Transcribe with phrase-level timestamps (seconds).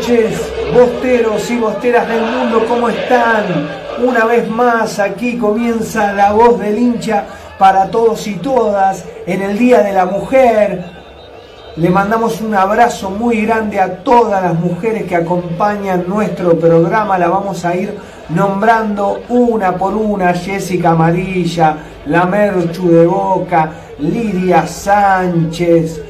[0.00, 3.44] Noches, bosteros y bosteras del mundo, ¿cómo están?
[4.02, 7.26] Una vez más, aquí comienza la voz del hincha
[7.58, 10.86] para todos y todas en el Día de la Mujer.
[11.76, 17.18] Le mandamos un abrazo muy grande a todas las mujeres que acompañan nuestro programa.
[17.18, 17.98] La vamos a ir
[18.30, 20.32] nombrando una por una.
[20.32, 21.76] Jessica Amarilla,
[22.06, 26.02] La Merchu de Boca, Lidia Sánchez,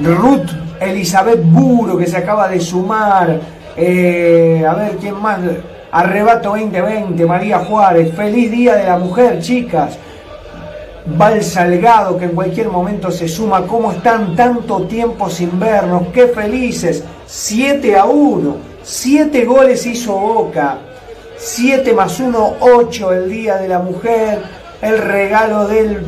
[0.00, 3.40] Ruth Elizabeth Buro que se acaba de sumar.
[3.76, 5.38] Eh, a ver quién más.
[5.90, 8.14] Arrebato 2020, María Juárez.
[8.14, 9.98] Feliz Día de la Mujer, chicas.
[11.16, 13.66] Val Salgado que en cualquier momento se suma.
[13.66, 16.08] ¿Cómo están tanto tiempo sin vernos?
[16.12, 17.04] Qué felices.
[17.26, 18.56] 7 a 1.
[18.82, 20.78] 7 goles hizo Boca.
[21.36, 24.42] 7 más 1, 8 el Día de la Mujer.
[24.82, 26.02] El regalo del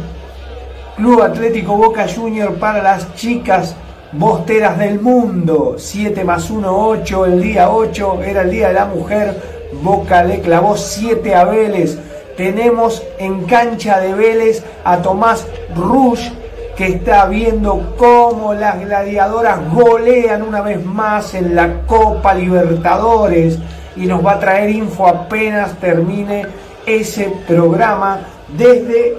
[0.96, 3.74] Club Atlético Boca Junior para las chicas
[4.12, 8.86] Bosteras del Mundo, 7 más 1, 8, el día 8 era el Día de la
[8.86, 9.40] Mujer,
[9.82, 11.96] Boca le clavó 7 a Vélez.
[12.36, 15.46] Tenemos en cancha de Vélez a Tomás
[15.76, 16.28] Rush,
[16.76, 23.58] que está viendo cómo las gladiadoras golean una vez más en la Copa Libertadores
[23.94, 26.46] y nos va a traer info apenas termine
[26.84, 28.22] ese programa
[28.56, 29.18] desde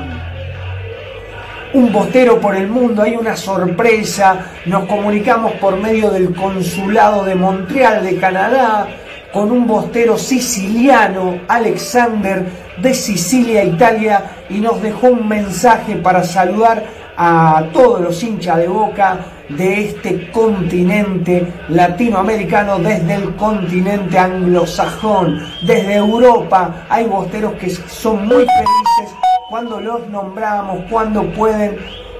[1.74, 4.46] un bostero por el mundo, hay una sorpresa.
[4.66, 8.88] Nos comunicamos por medio del consulado de Montreal de Canadá
[9.34, 12.46] con un bostero siciliano, Alexander,
[12.82, 16.84] de Sicilia, Italia, y nos dejó un mensaje para saludar
[17.18, 25.96] a todos los hinchas de boca de este continente latinoamericano, desde el continente anglosajón, desde
[25.96, 26.86] Europa.
[26.90, 29.16] Hay bosteros que son muy felices
[29.50, 31.78] cuando los nombramos, cuando pueden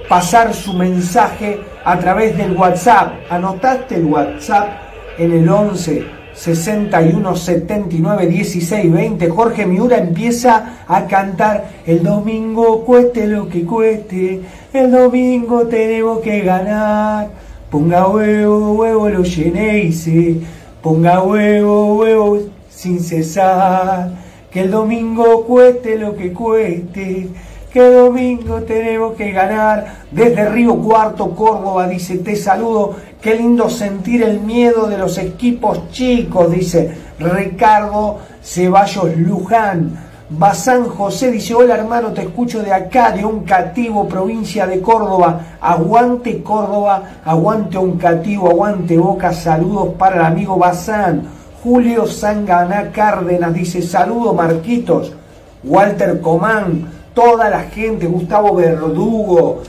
[0.08, 3.12] pasar su mensaje a través del WhatsApp.
[3.30, 4.68] Anotaste el WhatsApp
[5.18, 9.28] en el 11 61 79 16 20.
[9.28, 14.40] Jorge Miura empieza a cantar el domingo cueste lo que cueste,
[14.72, 17.28] el domingo tenemos que ganar.
[17.70, 20.08] Ponga huevo, huevo lo llenéis,
[20.82, 22.38] ponga huevo, huevo
[22.70, 24.10] sin cesar.
[24.50, 27.28] Que el domingo cueste lo que cueste,
[27.72, 30.04] que domingo tenemos que ganar.
[30.10, 32.96] Desde Río Cuarto, Córdoba, dice, te saludo.
[33.20, 40.07] Qué lindo sentir el miedo de los equipos chicos, dice Ricardo Ceballos Luján.
[40.30, 45.40] Bazán José dice, hola hermano, te escucho de acá, de un cativo, provincia de Córdoba.
[45.58, 49.32] Aguante Córdoba, aguante un cativo, aguante Boca.
[49.32, 51.22] Saludos para el amigo Bazán.
[51.64, 55.14] Julio Sanganá Cárdenas dice, saludos Marquitos.
[55.64, 59.62] Walter Comán, toda la gente, Gustavo Verdugo,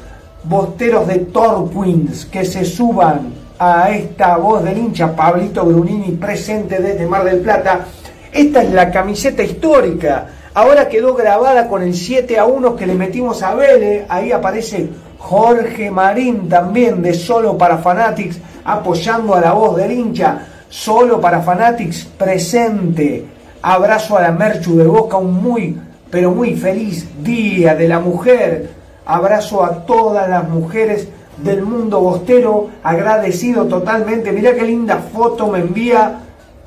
[0.43, 7.07] bosteros de Torquins, que se suban a esta voz del hincha, Pablito Brunini, presente desde
[7.07, 7.85] Mar del Plata.
[8.33, 10.27] Esta es la camiseta histórica.
[10.59, 14.05] Ahora quedó grabada con el 7 a 1 que le metimos a Vélez.
[14.09, 20.45] Ahí aparece Jorge Marín también de Solo para Fanatics, apoyando a la voz del hincha.
[20.67, 23.25] Solo para Fanatics presente.
[23.61, 25.79] Abrazo a la Merchu de Boca, un muy
[26.11, 28.69] pero muy feliz Día de la Mujer.
[29.05, 34.33] Abrazo a todas las mujeres del mundo bostero, agradecido totalmente.
[34.33, 36.19] Mirá qué linda foto me envía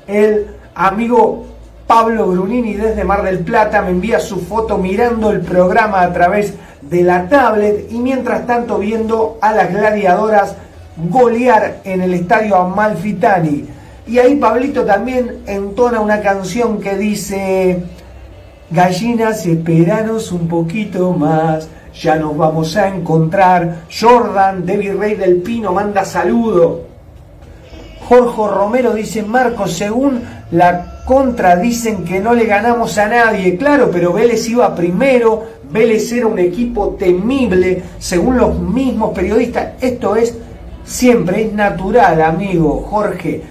[0.07, 1.52] el amigo
[1.87, 6.53] Pablo Brunini desde Mar del Plata, me envía su foto mirando el programa a través
[6.81, 10.55] de la tablet y mientras tanto viendo a las gladiadoras
[11.09, 13.65] golear en el estadio Amalfitani.
[14.05, 17.83] Y ahí Pablito también entona una canción que dice
[18.69, 23.83] Gallinas, esperanos un poquito más, ya nos vamos a encontrar.
[23.89, 26.81] Jordan, David Rey del Pino, manda saludo.
[28.07, 30.23] Jorge Romero dice, Marcos, según
[30.53, 33.57] la contra dicen que no le ganamos a nadie.
[33.57, 39.73] Claro, pero Vélez iba primero, Vélez era un equipo temible, según los mismos periodistas.
[39.81, 40.37] Esto es
[40.83, 43.41] siempre, es natural, amigo Jorge.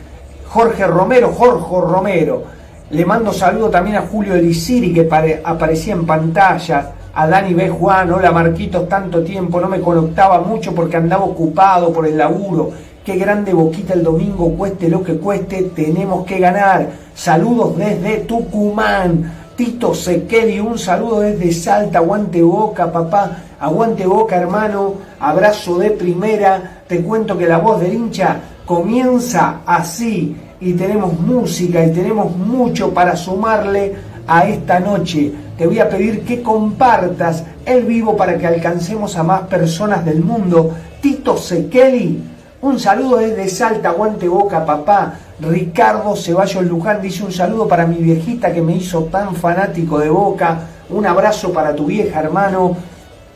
[0.49, 2.44] Jorge Romero, Jorge Romero.
[2.90, 5.09] Le mando saludo también a Julio Elisiri que
[5.44, 7.68] aparecía en pantalla, a Dani B.
[7.71, 12.71] Juan, hola Marquitos, tanto tiempo, no me conectaba mucho porque andaba ocupado por el laburo.
[13.04, 16.88] Qué grande boquita el domingo, cueste lo que cueste, tenemos que ganar.
[17.14, 19.32] Saludos desde Tucumán.
[19.56, 26.82] Tito Sequeli, un saludo desde Salta, aguante boca, papá, aguante boca, hermano, abrazo de primera.
[26.87, 32.94] Te cuento que la voz del hincha comienza así y tenemos música y tenemos mucho
[32.94, 33.94] para sumarle
[34.28, 35.32] a esta noche.
[35.59, 40.23] Te voy a pedir que compartas el vivo para que alcancemos a más personas del
[40.23, 40.71] mundo.
[41.00, 42.23] Tito Sequeli,
[42.62, 45.14] un saludo desde Salta, aguante boca, papá.
[45.40, 50.09] Ricardo Ceballos Luján dice un saludo para mi viejita que me hizo tan fanático de
[50.09, 50.61] boca.
[50.88, 52.76] Un abrazo para tu vieja, hermano.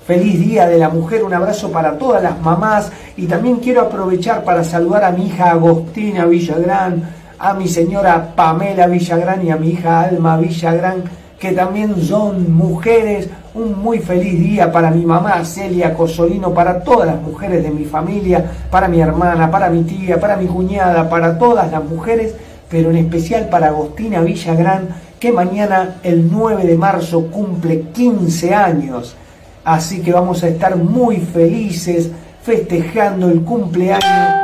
[0.06, 4.44] Feliz Día de la Mujer, un abrazo para todas las mamás y también quiero aprovechar
[4.44, 9.70] para saludar a mi hija Agostina Villagrán, a mi señora Pamela Villagrán y a mi
[9.70, 11.02] hija Alma Villagrán,
[11.38, 13.28] que también son mujeres.
[13.54, 17.84] Un muy feliz día para mi mamá Celia Cosolino, para todas las mujeres de mi
[17.84, 22.34] familia, para mi hermana, para mi tía, para mi cuñada, para todas las mujeres,
[22.68, 24.88] pero en especial para Agostina Villagrán,
[25.18, 29.16] que mañana el 9 de marzo cumple 15 años.
[29.64, 32.10] Así que vamos a estar muy felices
[32.42, 34.34] festejando el cumpleaños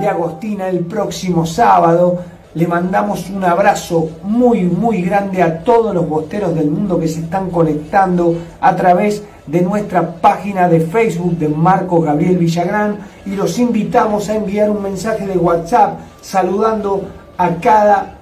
[0.00, 2.18] de Agostina el próximo sábado.
[2.54, 7.20] Le mandamos un abrazo muy, muy grande a todos los bosteros del mundo que se
[7.20, 13.58] están conectando a través de nuestra página de Facebook de Marco Gabriel Villagrán y los
[13.58, 17.02] invitamos a enviar un mensaje de WhatsApp saludando
[17.38, 18.18] a cada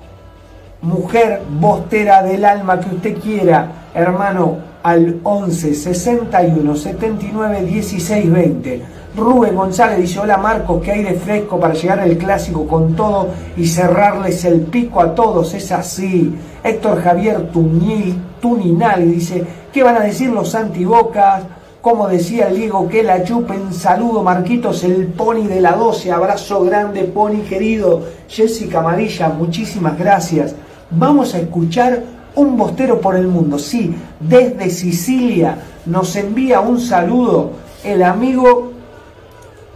[0.80, 8.82] mujer bostera del alma que usted quiera, hermano, al 11 61 79 16 20.
[9.16, 13.28] Rubén González dice, hola Marcos, que hay de fresco para llegar al clásico con todo
[13.56, 16.32] y cerrarles el pico a todos, es así.
[16.62, 21.42] Héctor Javier Tunil, Tuninal dice, ¿qué van a decir los antibocas?
[21.80, 23.72] Como decía el Diego, que la chupen.
[23.72, 26.12] Saludo, Marquitos, el pony de la 12.
[26.12, 28.02] Abrazo grande, pony querido.
[28.28, 30.54] Jessica Amarilla, muchísimas gracias.
[30.90, 32.02] Vamos a escuchar
[32.34, 33.58] un bostero por el mundo.
[33.58, 37.52] Sí, desde Sicilia nos envía un saludo
[37.84, 38.72] el amigo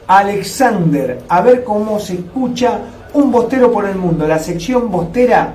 [0.07, 1.23] Alexander.
[1.29, 2.81] A ver cómo se escucha
[3.15, 5.55] un bostero por el mundo, la sección bostera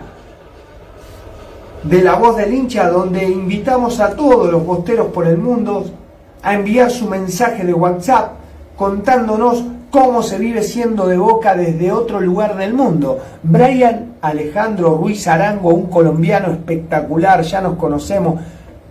[1.83, 5.85] de la voz del hincha, donde invitamos a todos los bosteros por el mundo
[6.41, 8.33] a enviar su mensaje de WhatsApp
[8.77, 13.19] contándonos cómo se vive siendo de boca desde otro lugar del mundo.
[13.43, 18.41] Brian Alejandro Ruiz Arango, un colombiano espectacular, ya nos conocemos.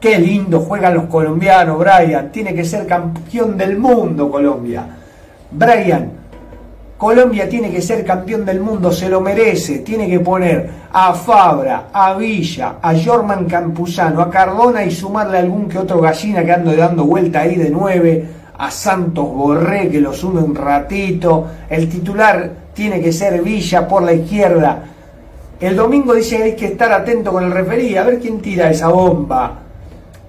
[0.00, 2.30] Qué lindo juegan los colombianos, Brian.
[2.30, 4.86] Tiene que ser campeón del mundo, Colombia.
[5.50, 6.10] Brian,
[6.96, 9.78] Colombia tiene que ser campeón del mundo, se lo merece.
[9.78, 15.68] Tiene que poner a Fabra, a Villa, a Jorman Campuzano, a Cardona y sumarle algún
[15.68, 20.12] que otro gallina que ando dando vuelta ahí de nueve a Santos Borré que lo
[20.12, 21.46] sume un ratito.
[21.70, 24.82] El titular tiene que ser Villa por la izquierda.
[25.60, 28.70] El domingo dice que hay que estar atento con el referí, a ver quién tira
[28.70, 29.58] esa bomba.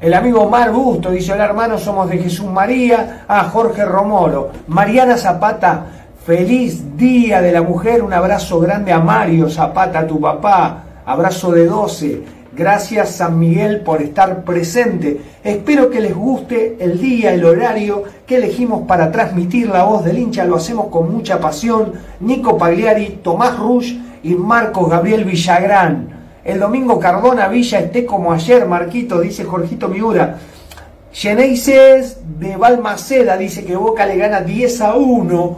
[0.01, 3.25] El amigo Mar Busto dice, hola hermano, somos de Jesús María.
[3.27, 4.49] a Jorge Romoro.
[4.67, 5.85] Mariana Zapata,
[6.25, 8.01] feliz día de la mujer.
[8.01, 10.83] Un abrazo grande a Mario Zapata, tu papá.
[11.05, 12.23] Abrazo de 12.
[12.59, 15.21] Gracias San Miguel por estar presente.
[15.45, 20.19] Espero que les guste el día, el horario que elegimos para transmitir la voz del
[20.19, 20.43] hincha.
[20.43, 21.93] Lo hacemos con mucha pasión.
[22.19, 26.09] Nico Pagliari, Tomás Rush y Marcos Gabriel Villagrán.
[26.43, 30.39] El domingo Cardona Villa esté como ayer, Marquito, dice Jorgito Miura.
[31.13, 35.57] Geneises de Balmaceda dice que Boca le gana 10 a 1.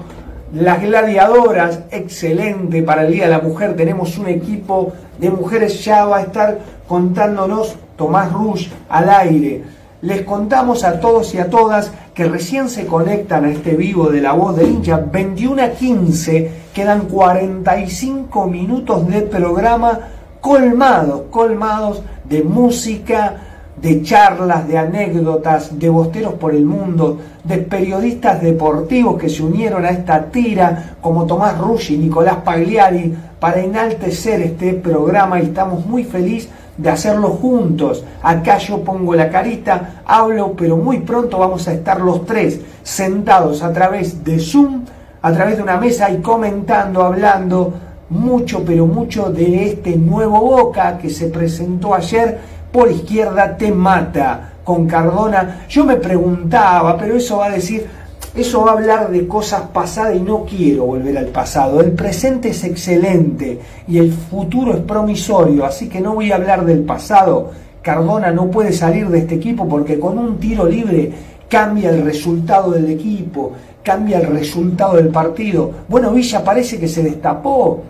[0.53, 3.73] Las gladiadoras, excelente para el Día de la Mujer.
[3.77, 9.63] Tenemos un equipo de mujeres, ya va a estar contándonos Tomás Rush al aire.
[10.01, 14.19] Les contamos a todos y a todas que recién se conectan a este vivo de
[14.19, 19.99] la voz del hincha, 21 a 15, quedan 45 minutos de programa
[20.41, 23.50] colmados, colmados de música,
[23.81, 29.85] de charlas, de anécdotas, de bosteros por el mundo, de periodistas deportivos que se unieron
[29.85, 31.55] a esta tira, como Tomás
[31.89, 38.03] y Nicolás Pagliari, para enaltecer este programa y estamos muy felices de hacerlo juntos.
[38.21, 43.63] Acá yo pongo la carita, hablo, pero muy pronto vamos a estar los tres sentados
[43.63, 44.85] a través de Zoom,
[45.23, 47.73] a través de una mesa y comentando, hablando
[48.09, 52.39] mucho, pero mucho de este nuevo Boca que se presentó ayer
[52.71, 55.65] por izquierda te mata con Cardona.
[55.69, 57.87] Yo me preguntaba, pero eso va a decir,
[58.33, 61.81] Eso va a hablar de cosas pasadas y no quiero volver al pasado.
[61.81, 63.59] El presente es excelente
[63.89, 67.51] y el futuro es promisorio, así que no voy a hablar del pasado.
[67.81, 71.11] Cardona no puede salir de este equipo porque con un tiro libre
[71.49, 73.51] cambia el resultado del equipo,
[73.83, 75.69] cambia el resultado del partido.
[75.89, 77.83] Bueno, Villa parece que se destapó.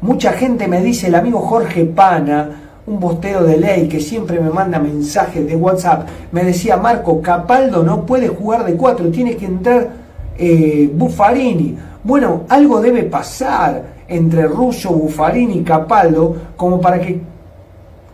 [0.00, 4.48] Mucha gente me dice, el amigo Jorge Pana, un bostero de ley que siempre me
[4.48, 9.44] manda mensajes de WhatsApp, me decía, Marco, Capaldo no puede jugar de cuatro, tiene que
[9.44, 9.90] entrar
[10.38, 11.76] eh, Buffarini.
[12.02, 17.20] Bueno, algo debe pasar entre Russo, Buffarini y Capaldo como para que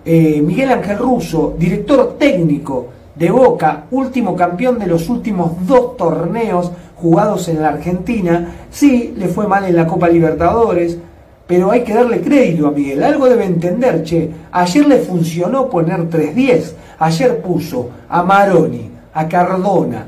[0.04, 6.72] eh, Miguel Ángel Russo, director técnico de Boca, último campeón de los últimos dos torneos
[6.96, 10.98] jugados en la Argentina, sí, le fue mal en la Copa Libertadores,
[11.46, 13.02] pero hay que darle crédito a Miguel.
[13.02, 14.30] Algo debe entender, che.
[14.52, 16.72] Ayer le funcionó poner 3-10.
[16.98, 20.06] Ayer puso a Maroni, a Cardona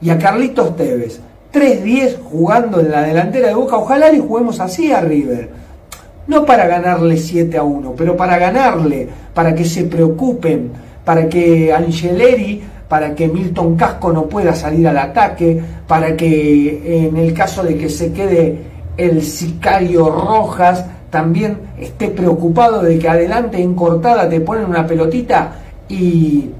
[0.00, 1.20] y a Carlitos Tevez.
[1.52, 3.76] 3-10 jugando en la delantera de Boca.
[3.76, 5.50] Ojalá le juguemos así a River.
[6.26, 10.72] No para ganarle 7 a 1, pero para ganarle, para que se preocupen,
[11.04, 17.16] para que Angeleri, para que Milton Casco no pueda salir al ataque, para que en
[17.16, 23.60] el caso de que se quede el sicario Rojas también esté preocupado de que adelante
[23.60, 25.52] en cortada te ponen una pelotita
[25.88, 26.50] y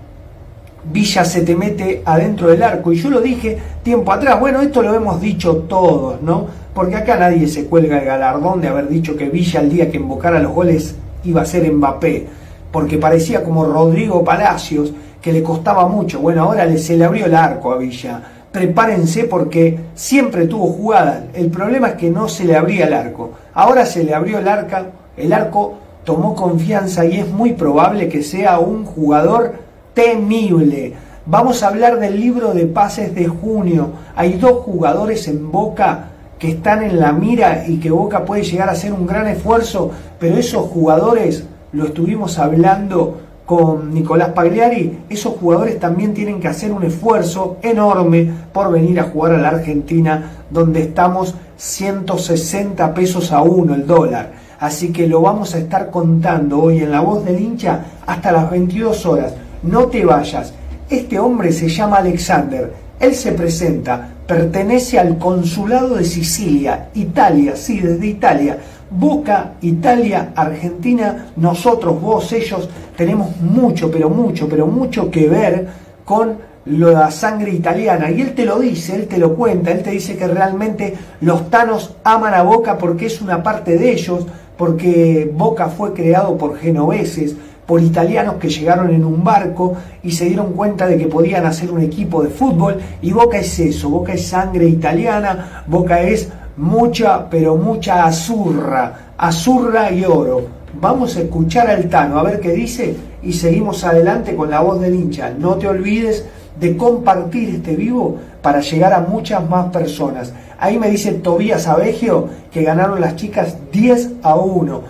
[0.92, 2.92] Villa se te mete adentro del arco.
[2.92, 6.46] Y yo lo dije tiempo atrás, bueno, esto lo hemos dicho todos, ¿no?
[6.74, 9.96] Porque acá nadie se cuelga el galardón de haber dicho que Villa el día que
[9.96, 12.26] invocara los goles iba a ser Mbappé,
[12.70, 16.20] porque parecía como Rodrigo Palacios, que le costaba mucho.
[16.20, 18.22] Bueno, ahora se le abrió el arco a Villa
[18.54, 21.24] prepárense porque siempre tuvo jugada.
[21.34, 23.32] El problema es que no se le abría el arco.
[23.52, 24.76] Ahora se le abrió el arco,
[25.16, 29.54] el arco tomó confianza y es muy probable que sea un jugador
[29.92, 30.94] temible.
[31.26, 33.90] Vamos a hablar del libro de pases de junio.
[34.14, 38.68] Hay dos jugadores en Boca que están en la mira y que Boca puede llegar
[38.68, 45.34] a hacer un gran esfuerzo, pero esos jugadores, lo estuvimos hablando con Nicolás Pagliari, esos
[45.34, 50.30] jugadores también tienen que hacer un esfuerzo enorme por venir a jugar a la Argentina,
[50.50, 54.32] donde estamos 160 pesos a uno el dólar.
[54.60, 58.50] Así que lo vamos a estar contando hoy en la voz del hincha hasta las
[58.50, 59.34] 22 horas.
[59.62, 60.54] No te vayas.
[60.88, 62.72] Este hombre se llama Alexander.
[62.98, 68.58] Él se presenta, pertenece al consulado de Sicilia, Italia, sí, desde Italia
[68.96, 75.68] Boca, Italia, Argentina, nosotros, vos, ellos, tenemos mucho, pero mucho, pero mucho que ver
[76.04, 78.10] con la sangre italiana.
[78.10, 81.50] Y él te lo dice, él te lo cuenta, él te dice que realmente los
[81.50, 84.26] tanos aman a Boca porque es una parte de ellos,
[84.56, 87.34] porque Boca fue creado por genoveses,
[87.66, 91.70] por italianos que llegaron en un barco y se dieron cuenta de que podían hacer
[91.70, 92.76] un equipo de fútbol.
[93.02, 99.90] Y Boca es eso, Boca es sangre italiana, Boca es mucha, pero mucha azurra, azurra
[99.90, 100.46] y oro.
[100.80, 104.80] Vamos a escuchar al Tano, a ver qué dice y seguimos adelante con la voz
[104.80, 105.30] del hincha.
[105.30, 106.24] No te olvides
[106.58, 110.32] de compartir este vivo para llegar a muchas más personas.
[110.58, 114.82] Ahí me dice Tobías Abegio que ganaron las chicas 10 a 1.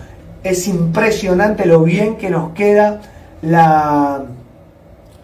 [0.43, 3.01] Es impresionante lo bien que nos queda
[3.41, 4.23] la,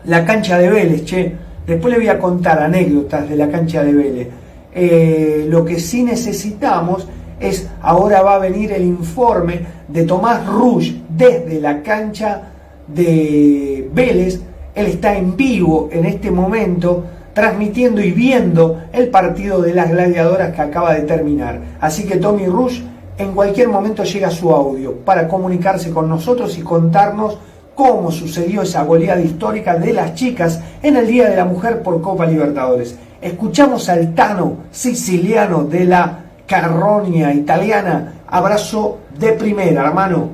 [0.06, 1.36] la cancha de Vélez, che.
[1.65, 4.27] Después le voy a contar anécdotas de la cancha de Vélez.
[4.73, 7.07] Eh, lo que sí necesitamos
[7.39, 12.43] es, ahora va a venir el informe de Tomás Rouge desde la cancha
[12.88, 14.41] de Vélez.
[14.75, 17.03] Él está en vivo en este momento
[17.34, 21.60] transmitiendo y viendo el partido de las gladiadoras que acaba de terminar.
[21.79, 22.84] Así que Tommy Rouge
[23.17, 27.38] en cualquier momento llega su audio para comunicarse con nosotros y contarnos
[27.75, 32.01] cómo sucedió esa goleada histórica de las chicas en el Día de la Mujer por
[32.01, 32.95] Copa Libertadores.
[33.21, 38.23] Escuchamos al Tano siciliano de la Carronia italiana.
[38.27, 40.29] Abrazo de primera, hermano.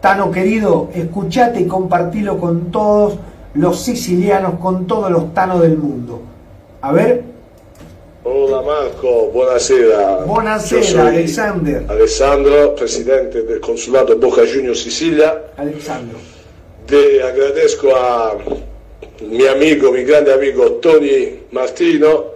[0.00, 3.18] Tano querido, escuchate y compartilo con todos
[3.54, 6.22] los sicilianos, con todos los Tanos del mundo.
[6.80, 7.24] A ver.
[8.24, 10.24] Hola Marco, buonasera.
[10.26, 11.84] Buonasera, Alexander.
[11.88, 15.42] Alessandro, presidente del consulado Boca Juniors Sicilia.
[15.56, 16.35] Alexandro.
[16.86, 18.36] Te agradezco a
[19.28, 22.26] mi amigo, mi grande amigo Tony Martino,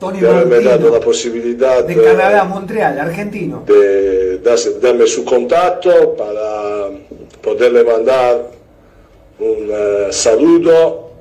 [0.00, 3.62] Tony de haberme Martino, dado la posibilidad de Canadá, Montreal, argentino.
[3.64, 6.90] de darme su contacto para
[7.40, 8.50] poderle mandar
[9.38, 11.12] un eh, saludo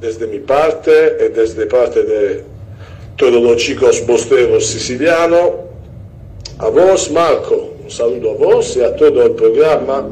[0.00, 2.42] desde mi parte y desde parte de
[3.16, 5.50] todos los chicos bosteros sicilianos.
[6.58, 10.08] A vos, Marco, un saludo a vos y a todo el programa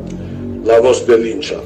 [0.65, 1.57] La Voz del Hincha.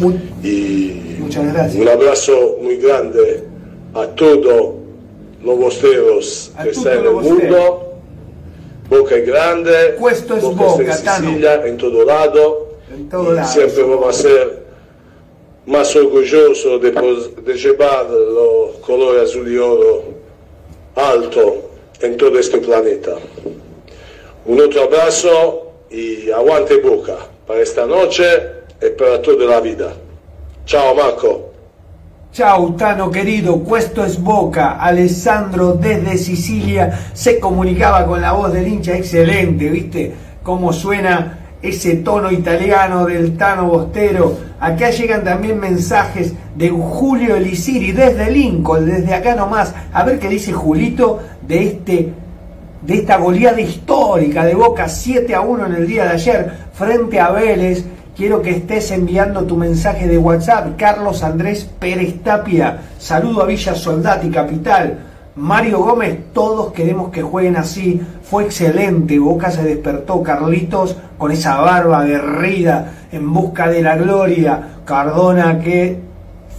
[0.00, 1.82] Muy- Y muchas gracias.
[1.82, 3.44] un abrazo muy grande
[3.94, 4.74] a todo
[5.42, 7.84] los bosteros que están en el mundo.
[8.88, 12.68] Boca es grande, Questo es Boca Boca, está en Sicilia, en todo lado.
[12.94, 13.48] En todo y lado.
[13.52, 14.62] siempre vamos a ser
[15.66, 20.04] más orgullosos de, de llevar los colores azul y oro
[20.94, 23.16] alto en todo este planeta.
[24.46, 28.24] Un otro abrazo y aguante Boca para esta noche
[28.80, 29.92] para toda la vida.
[30.64, 31.52] Chao Marco.
[32.32, 34.78] Ciao Tano querido, questo es Boca.
[34.80, 40.14] Alessandro desde Sicilia se comunicaba con la voz del hincha excelente, ¿viste?
[40.42, 44.36] Cómo suena ese tono italiano del Tano Bostero.
[44.60, 49.74] Acá llegan también mensajes de Julio Elisiri desde Lincoln, desde acá nomás.
[49.92, 52.12] A ver qué dice Julito de este
[52.82, 57.18] de esta goleada histórica de Boca 7 a 1 en el día de ayer frente
[57.18, 57.84] a Vélez.
[58.18, 60.76] Quiero que estés enviando tu mensaje de WhatsApp.
[60.76, 62.80] Carlos Andrés Pérez Tapia.
[62.98, 64.98] Saludo a Villa Soldati, capital.
[65.36, 68.02] Mario Gómez, todos queremos que jueguen así.
[68.24, 69.20] Fue excelente.
[69.20, 70.20] Boca se despertó.
[70.20, 74.80] Carlitos con esa barba aguerrida en busca de la gloria.
[74.84, 76.00] Cardona que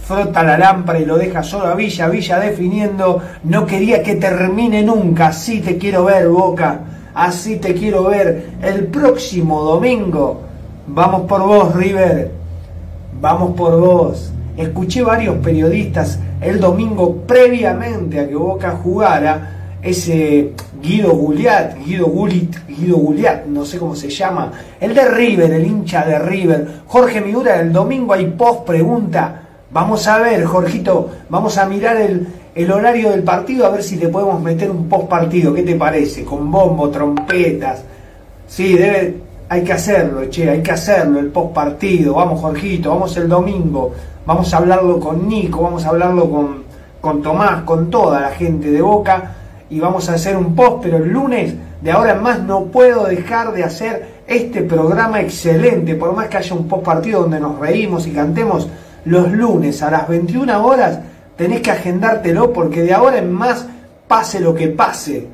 [0.02, 4.82] frota la lámpara y lo deja solo a Villa, Villa definiendo, no quería que termine
[4.82, 6.80] nunca, así te quiero ver Boca,
[7.14, 10.49] así te quiero ver el próximo domingo.
[10.92, 12.32] Vamos por vos, River,
[13.20, 14.32] vamos por vos.
[14.56, 20.50] Escuché varios periodistas el domingo previamente a que Boca jugara ese
[20.82, 24.50] Guido Guliat, Guido Gulit, Guido Guliat, no sé cómo se llama,
[24.80, 26.66] el de River, el hincha de River.
[26.88, 29.42] Jorge Miura, el domingo hay post pregunta.
[29.70, 33.94] Vamos a ver, Jorgito, vamos a mirar el, el horario del partido a ver si
[33.94, 35.54] le podemos meter un post partido.
[35.54, 36.24] ¿Qué te parece?
[36.24, 37.84] Con bombo, trompetas.
[38.48, 42.14] Sí, debe, hay que hacerlo, che, hay que hacerlo, el post partido.
[42.14, 43.92] Vamos, Jorgito, vamos el domingo.
[44.24, 46.62] Vamos a hablarlo con Nico, vamos a hablarlo con,
[47.00, 49.34] con Tomás, con toda la gente de Boca.
[49.68, 53.06] Y vamos a hacer un post, pero el lunes, de ahora en más, no puedo
[53.06, 55.96] dejar de hacer este programa excelente.
[55.96, 58.68] Por más que haya un post partido donde nos reímos y cantemos,
[59.04, 61.00] los lunes a las 21 horas
[61.36, 63.66] tenés que agendártelo porque de ahora en más,
[64.06, 65.26] pase lo que pase,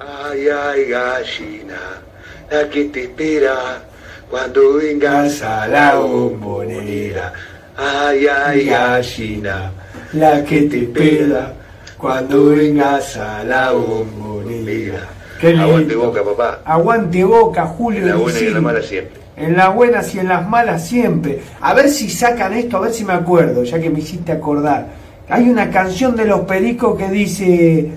[0.00, 2.02] Ay, ay, gallina,
[2.50, 3.82] la que te espera
[4.28, 7.32] cuando vengas a la bombonera.
[7.76, 9.72] Ay, ay, gallina,
[10.12, 11.54] la que te espera
[11.96, 15.08] cuando vengas a la bombonera.
[15.40, 15.64] Qué lindo.
[15.64, 16.60] Aguante boca, papá.
[16.64, 19.19] Aguante boca, Julio la buena y la mala siempre.
[19.40, 21.40] En las buenas y en las malas siempre.
[21.62, 24.88] A ver si sacan esto, a ver si me acuerdo, ya que me hiciste acordar.
[25.30, 27.90] Hay una canción de los Pericos que dice,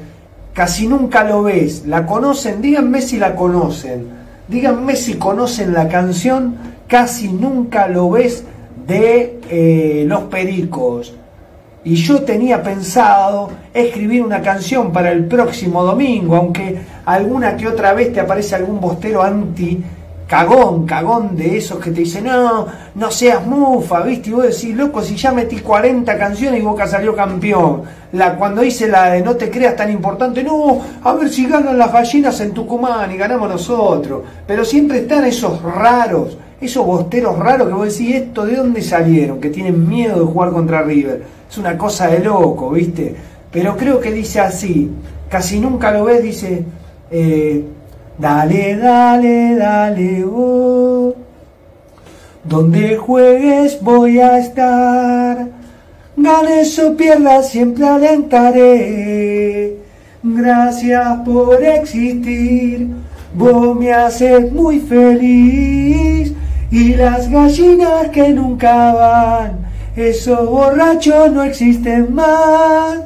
[0.53, 1.84] casi nunca lo ves.
[1.86, 2.62] ¿La conocen?
[2.62, 4.08] Díganme si la conocen.
[4.47, 6.56] Díganme si conocen la canción,
[6.88, 8.45] casi nunca lo ves
[8.88, 11.13] de eh, los Pericos.
[11.84, 17.91] Y yo tenía pensado escribir una canción para el próximo domingo, aunque alguna que otra
[17.91, 19.84] vez te aparece algún bostero anti
[20.34, 22.65] cagón, cagón de esos que te dicen, no,
[22.96, 24.32] no seas mufa, ¿viste?
[24.32, 27.84] Y vos decís, loco, si ya metí 40 canciones y Boca salió campeón.
[28.13, 31.78] La, cuando hice la de no te creas tan importante, no, a ver si ganan
[31.78, 34.24] las gallinas en Tucumán y ganamos nosotros.
[34.48, 39.39] Pero siempre están esos raros, esos bosteros raros que vos decís, ¿esto de dónde salieron?
[39.39, 41.22] Que tienen miedo de jugar contra River.
[41.48, 43.15] Es una cosa de loco, ¿viste?
[43.52, 44.89] Pero creo que dice así,
[45.30, 46.65] casi nunca lo ves, dice,
[47.12, 47.63] eh,
[48.17, 51.13] dale, dale, dale, oh,
[52.43, 55.47] donde juegues voy a estar,
[56.15, 59.78] ganes o pierdas siempre alentaré,
[60.21, 62.89] gracias por existir,
[63.34, 66.34] vos me haces muy feliz.
[66.73, 69.60] Y las gallinas que nunca van,
[69.95, 72.97] esos borrachos no existen más.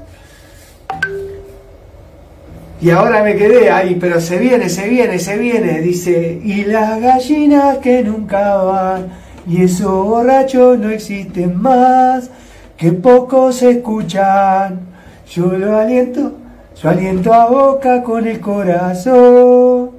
[2.79, 7.01] Y ahora me quedé ahí, pero se viene, se viene, se viene, dice, y las
[7.01, 9.07] gallinas que nunca van,
[9.47, 12.29] y esos borrachos no existen más,
[12.77, 14.81] que pocos escuchan,
[15.27, 16.33] yo lo aliento,
[16.79, 19.91] yo aliento a boca con el corazón.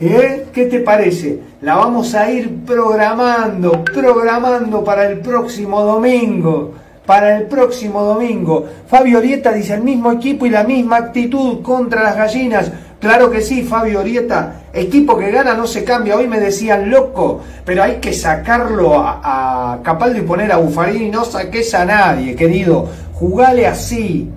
[0.00, 0.46] ¿Eh?
[0.52, 1.40] ¿Qué te parece?
[1.60, 6.72] La vamos a ir programando, programando para el próximo domingo.
[7.06, 8.66] Para el próximo domingo.
[8.86, 12.72] Fabio Orieta dice el mismo equipo y la misma actitud contra las gallinas.
[12.98, 14.62] Claro que sí, Fabio Orieta.
[14.72, 16.16] Equipo que gana no se cambia.
[16.16, 21.10] Hoy me decían loco, pero hay que sacarlo a, a Capaldo y poner a Buffarini.
[21.10, 22.88] No saques a nadie, querido.
[23.12, 24.30] Jugale así.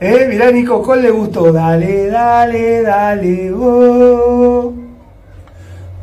[0.00, 0.26] ¿Eh?
[0.28, 1.52] Mirá, Nico Col le gustó.
[1.52, 4.72] Dale, dale, dale, oh.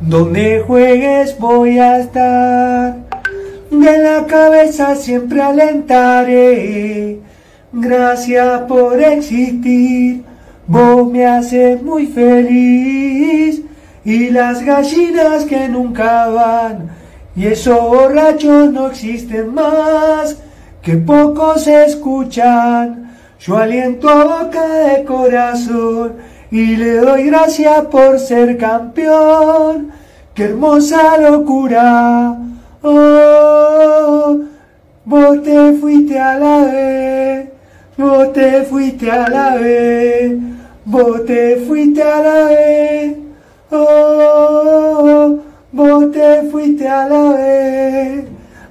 [0.00, 3.09] Donde juegues voy a estar.
[3.70, 7.20] De la cabeza siempre alentaré.
[7.72, 10.24] Gracias por existir.
[10.66, 13.62] Vos me haces muy feliz.
[14.04, 16.90] Y las gallinas que nunca van.
[17.36, 20.36] Y esos borrachos no existen más.
[20.82, 23.12] Que pocos escuchan.
[23.38, 26.14] Yo aliento a boca de corazón
[26.50, 29.92] y le doy gracias por ser campeón.
[30.34, 32.49] Qué hermosa locura.
[32.82, 34.40] Oh,
[35.04, 37.50] vos te fuiste a la vez,
[37.98, 40.38] vos te fuiste a la vez,
[40.86, 43.16] vos te fuiste a la vez.
[43.70, 45.40] Oh,
[45.72, 48.24] vos te fuiste a la vez,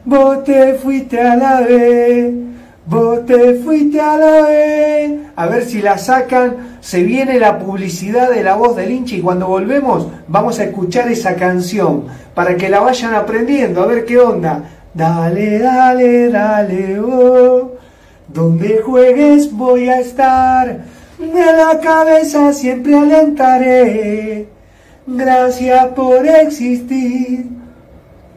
[0.06, 2.49] vos te fuiste a la vez.
[2.90, 5.12] Vos te fuiste a la vez.
[5.36, 6.80] A ver si la sacan.
[6.82, 11.08] Se viene la publicidad de la voz del hincha y cuando volvemos vamos a escuchar
[11.08, 13.84] esa canción para que la vayan aprendiendo.
[13.84, 14.64] A ver qué onda.
[14.92, 17.76] Dale, dale, dale, oh.
[18.28, 20.80] Donde juegues voy a estar.
[21.20, 24.48] De la cabeza siempre alentaré.
[25.06, 27.46] Gracias por existir.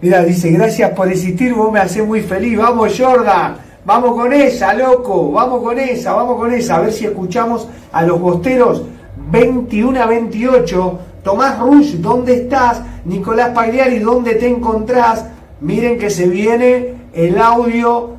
[0.03, 2.59] Mira, dice, gracias por existir, vos me haces muy feliz.
[2.59, 3.72] Vamos, Jordan.
[3.85, 8.03] Vamos con esa, loco, vamos con esa, vamos con esa, a ver si escuchamos a
[8.03, 8.83] los bosteros
[9.31, 10.99] 21 a 28.
[11.25, 12.83] Tomás Rush, ¿dónde estás?
[13.05, 15.27] Nicolás Pagliari, ¿dónde te encontrás?
[15.61, 18.11] Miren que se viene el audio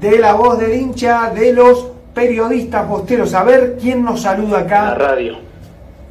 [0.00, 3.34] de la voz del hincha de los periodistas bosteros.
[3.34, 4.84] A ver quién nos saluda acá.
[4.84, 5.36] La radio.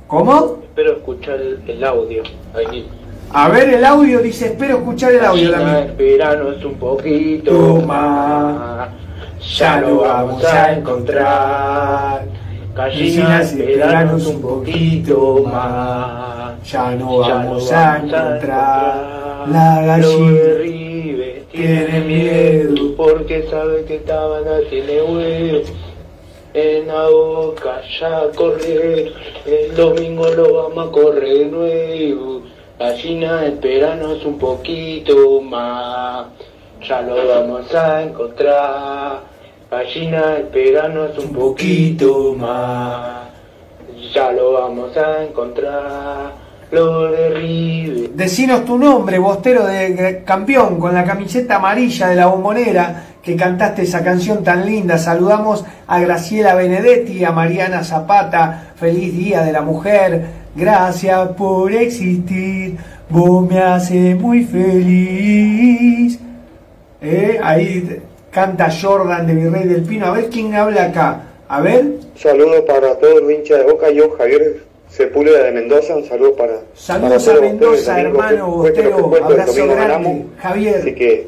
[0.08, 0.60] ¿Cómo?
[0.64, 2.24] Espero escuchar el, audio.
[2.54, 2.90] Ahí.
[3.32, 5.90] A ver el audio, dice, espero escuchar el audio también.
[5.90, 8.90] Esperanos un poquito Toma,
[9.56, 12.26] ya lo vamos a encontrar.
[12.76, 16.64] Gallinas, esperanos un poquito más.
[16.64, 19.48] Ya no vamos a encontrar.
[19.52, 22.96] La gallina tiene miedo.
[22.98, 25.62] porque sabe que Tabana tiene huevo.
[26.56, 29.14] En la boca ya correr,
[29.46, 32.39] el domingo lo vamos a correr de nuevo.
[32.80, 36.28] Gallina, esperanos un poquito más,
[36.88, 39.20] ya lo vamos a encontrar.
[39.70, 43.28] Gallina, esperanos un poquito más,
[44.14, 46.32] ya lo vamos a encontrar.
[46.72, 48.10] Lo de River.
[48.12, 53.82] Decinos tu nombre, bostero de campeón, con la camiseta amarilla de la bombonera, que cantaste
[53.82, 54.98] esa canción tan linda.
[54.98, 60.39] Saludamos a Graciela Benedetti, a Mariana Zapata, feliz Día de la Mujer.
[60.56, 62.76] Gracias por existir,
[63.10, 66.20] vos me haces muy feliz.
[67.02, 70.08] Eh, Ahí canta Jordan de Virrey del Pino.
[70.08, 71.22] A ver quién habla acá.
[71.48, 73.90] A ver, Saludos para todos los hinchas de Boca.
[73.92, 75.96] Yo, Javier Sepúlveda de Mendoza.
[75.96, 76.54] Un saludo para.
[76.74, 77.42] saludos para a ustedes.
[77.42, 79.16] Mendoza, El hermano que bostero.
[79.18, 79.76] el Abrazo grande.
[79.76, 80.12] ganamos.
[80.12, 81.28] Así Javier, que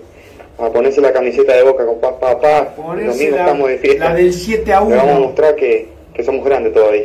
[0.59, 2.39] a ponerse la camiseta de Boca con papá.
[2.39, 2.73] papá.
[2.99, 4.09] El domingo la, estamos de fiesta.
[4.09, 5.19] la del 7 a Le vamos a 1.
[5.27, 7.03] mostrar que, que somos grandes todavía.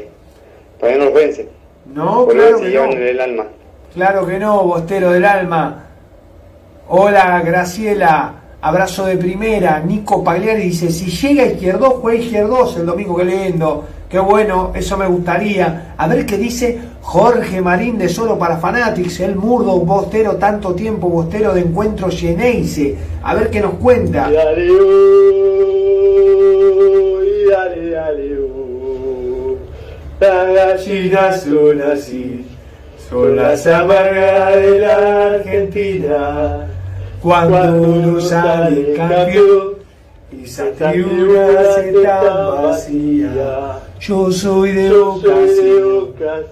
[0.78, 1.48] Todavía no nos vence.
[1.94, 3.22] No, Por claro que no.
[3.22, 3.44] alma.
[3.94, 5.84] Claro que no, Bostero del Alma.
[6.88, 8.34] Hola, Graciela.
[8.60, 9.80] Abrazo de primera.
[9.80, 13.16] Nico Pagliari dice, si llega Izquierdos, juega Izquierdos el domingo.
[13.16, 13.84] Qué lindo.
[14.08, 15.94] Qué bueno, eso me gustaría.
[15.96, 19.20] A ver qué dice Jorge Marín de Solo para Fanatics.
[19.20, 22.96] El murdo, Bostero, tanto tiempo, Bostero de encuentro Geneise.
[23.22, 24.28] A ver qué nos cuenta.
[30.26, 32.44] Las gallinas son así,
[33.08, 36.66] son las amargas de la Argentina.
[37.22, 39.74] Cuando uno sale campeón,
[40.42, 43.78] esa tribuna se está vacía.
[44.00, 45.36] Yo soy de Boca,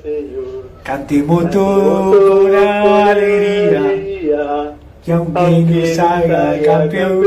[0.05, 0.69] señor.
[0.85, 3.83] Cantemos todo con alegría.
[5.05, 7.25] Y aunque no salga campeón,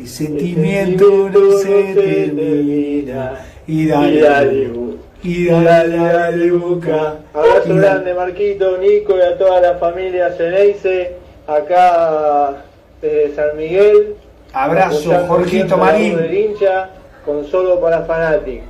[0.00, 3.34] el sentimiento no se termina.
[3.68, 4.79] Y dale,
[5.22, 7.16] y dale, dale, boca.
[7.34, 12.64] Abrazo grande Marquito, Nico y a toda la familia Ceneice, acá
[13.02, 14.16] desde San Miguel.
[14.52, 16.18] Abrazo, Jorgito Marín.
[16.32, 16.90] hincha
[17.24, 18.62] con solo para Fanatic.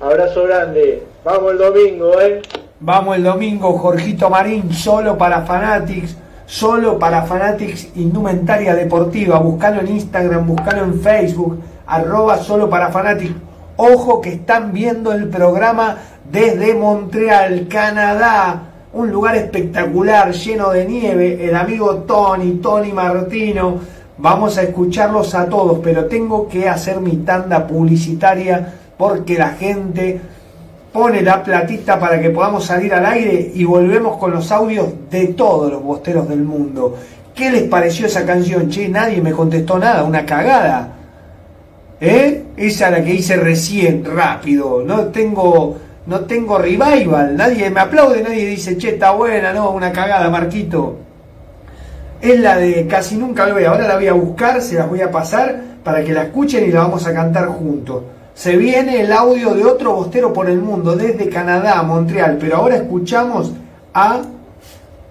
[0.00, 1.02] Abrazo grande.
[1.24, 2.42] Vamos el domingo, eh.
[2.78, 9.38] Vamos el domingo, Jorgito Marín, solo para Fanatics, solo para Fanatics Indumentaria Deportiva.
[9.38, 13.32] Buscalo en Instagram, buscalo en Facebook, arroba solo para Fanatics.
[13.78, 15.98] Ojo que están viendo el programa
[16.30, 18.62] desde Montreal, Canadá.
[18.94, 21.46] Un lugar espectacular, lleno de nieve.
[21.46, 23.78] El amigo Tony, Tony Martino.
[24.16, 30.22] Vamos a escucharlos a todos, pero tengo que hacer mi tanda publicitaria porque la gente
[30.90, 35.26] pone la platita para que podamos salir al aire y volvemos con los audios de
[35.28, 36.96] todos los bosteros del mundo.
[37.34, 38.70] ¿Qué les pareció esa canción?
[38.70, 40.95] Che, nadie me contestó nada, una cagada.
[42.00, 42.44] ¿Eh?
[42.56, 44.82] Esa la que hice recién, rápido.
[44.84, 47.36] No tengo, no tengo revival.
[47.36, 50.96] Nadie me aplaude, nadie dice, che, está buena, no, una cagada, Marquito.
[52.20, 53.70] Es la de casi nunca lo veo.
[53.70, 56.72] Ahora la voy a buscar, se las voy a pasar para que la escuchen y
[56.72, 58.02] la vamos a cantar juntos.
[58.34, 62.36] Se viene el audio de otro bostero por el mundo, desde Canadá, Montreal.
[62.38, 63.52] Pero ahora escuchamos
[63.94, 64.20] a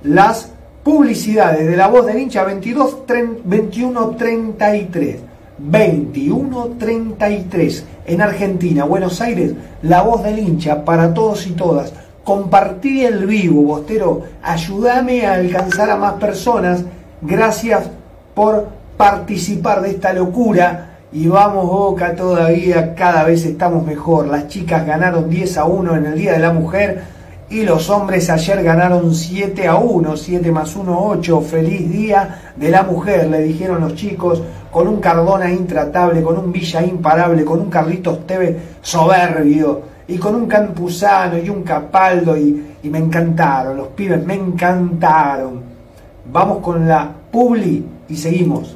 [0.04, 0.52] las
[0.84, 5.16] publicidades de la voz del hincha 22 tren- 21 33.
[5.58, 11.94] 21 33 en Argentina, Buenos Aires, la voz del hincha para todos y todas.
[12.24, 14.24] Compartí el vivo, Bostero.
[14.42, 16.84] Ayúdame a alcanzar a más personas.
[17.22, 17.90] Gracias
[18.34, 20.92] por participar de esta locura.
[21.12, 24.28] Y vamos Boca todavía, cada vez estamos mejor.
[24.28, 27.15] Las chicas ganaron 10 a 1 en el Día de la Mujer
[27.56, 31.40] y los hombres ayer ganaron 7 a 1, 7 más 1, 8.
[31.40, 36.52] Feliz Día de la Mujer, le dijeron los chicos, con un Cardona intratable, con un
[36.52, 42.76] Villa imparable, con un Carlitos Tevez soberbio y con un Campuzano y un Capaldo y,
[42.84, 45.62] y me encantaron, los pibes me encantaron.
[46.30, 48.76] Vamos con la Publi y seguimos.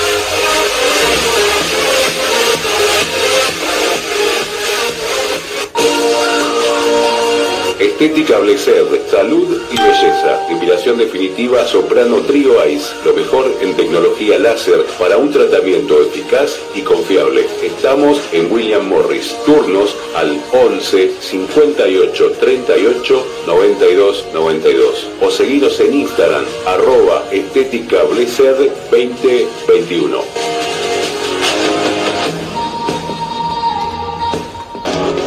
[8.01, 10.47] Estética Blessed, salud y belleza.
[10.49, 12.95] Depilación definitiva Soprano Trio Ice.
[13.05, 17.45] Lo mejor en tecnología láser para un tratamiento eficaz y confiable.
[17.61, 19.37] Estamos en William Morris.
[19.45, 25.07] Turnos al 11 58 38 92 92.
[25.21, 30.17] O seguinos en Instagram, arroba estética Blessed 2021.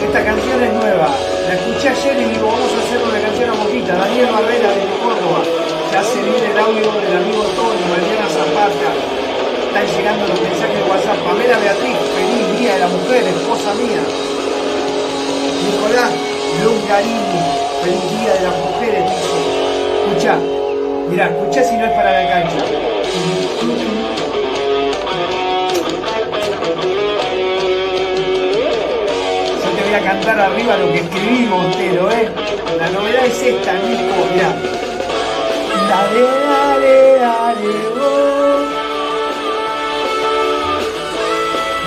[0.08, 1.33] Esta canción es nueva.
[1.94, 3.94] Ayer y digo, vamos a hacer una canción a Moquita.
[3.94, 5.46] Daniel Barrera de Córdoba.
[5.92, 8.90] Ya se viene el audio del amigo Tony, Mariana Zapata.
[9.62, 11.18] Están llegando los mensajes de WhatsApp.
[11.22, 14.02] Pamela Beatriz, feliz día de la mujer, esposa mía.
[15.70, 16.10] Nicolás
[16.64, 17.42] Lungarini,
[17.86, 19.38] feliz día de las mujeres, dice.
[20.02, 20.34] Escucha,
[21.08, 22.58] mirá, escuchá si no es para la cancha.
[29.94, 32.28] A cantar arriba lo que escribí, Montero, ¿eh?
[32.80, 34.52] La novedad es esta, Nico, mirá.
[35.88, 38.66] Dale, dale, dale, vos.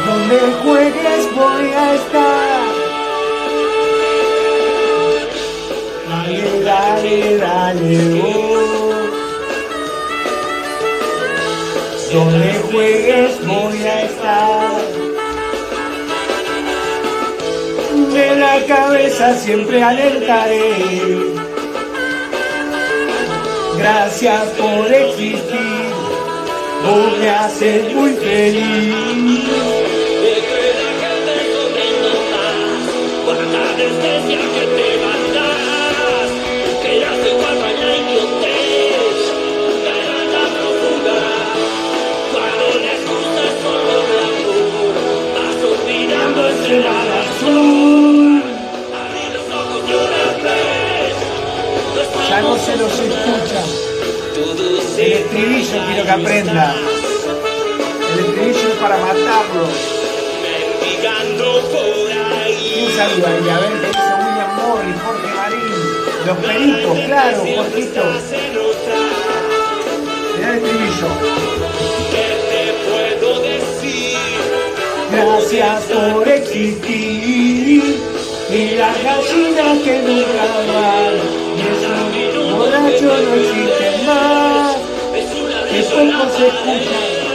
[0.05, 2.66] Donde juegues voy a estar.
[6.08, 8.95] Dale, dale, dale, vos.
[12.14, 14.97] Donde juegues voy a estar.
[18.36, 20.73] La cabeza siempre alertaré.
[23.78, 25.93] Gracias por existir,
[26.86, 29.78] vos me haces muy feliz.
[46.69, 47.76] El mar
[52.30, 53.63] Ya no se los escucha.
[54.97, 56.75] El estribillo quiero que aprenda.
[58.13, 59.67] El estribillo es para matarlo.
[62.80, 65.71] Un saludo ahí, a ver qué dice William Morris, Jorge Marín,
[66.25, 68.03] los pericos, claro, Jorgito.
[70.36, 71.09] Mirá el estribillo.
[75.11, 78.07] Gracias por existir
[78.49, 81.38] y las gallinas que nunca van
[82.78, 84.75] borrachos no existen más.
[85.71, 87.26] Que poco se escucha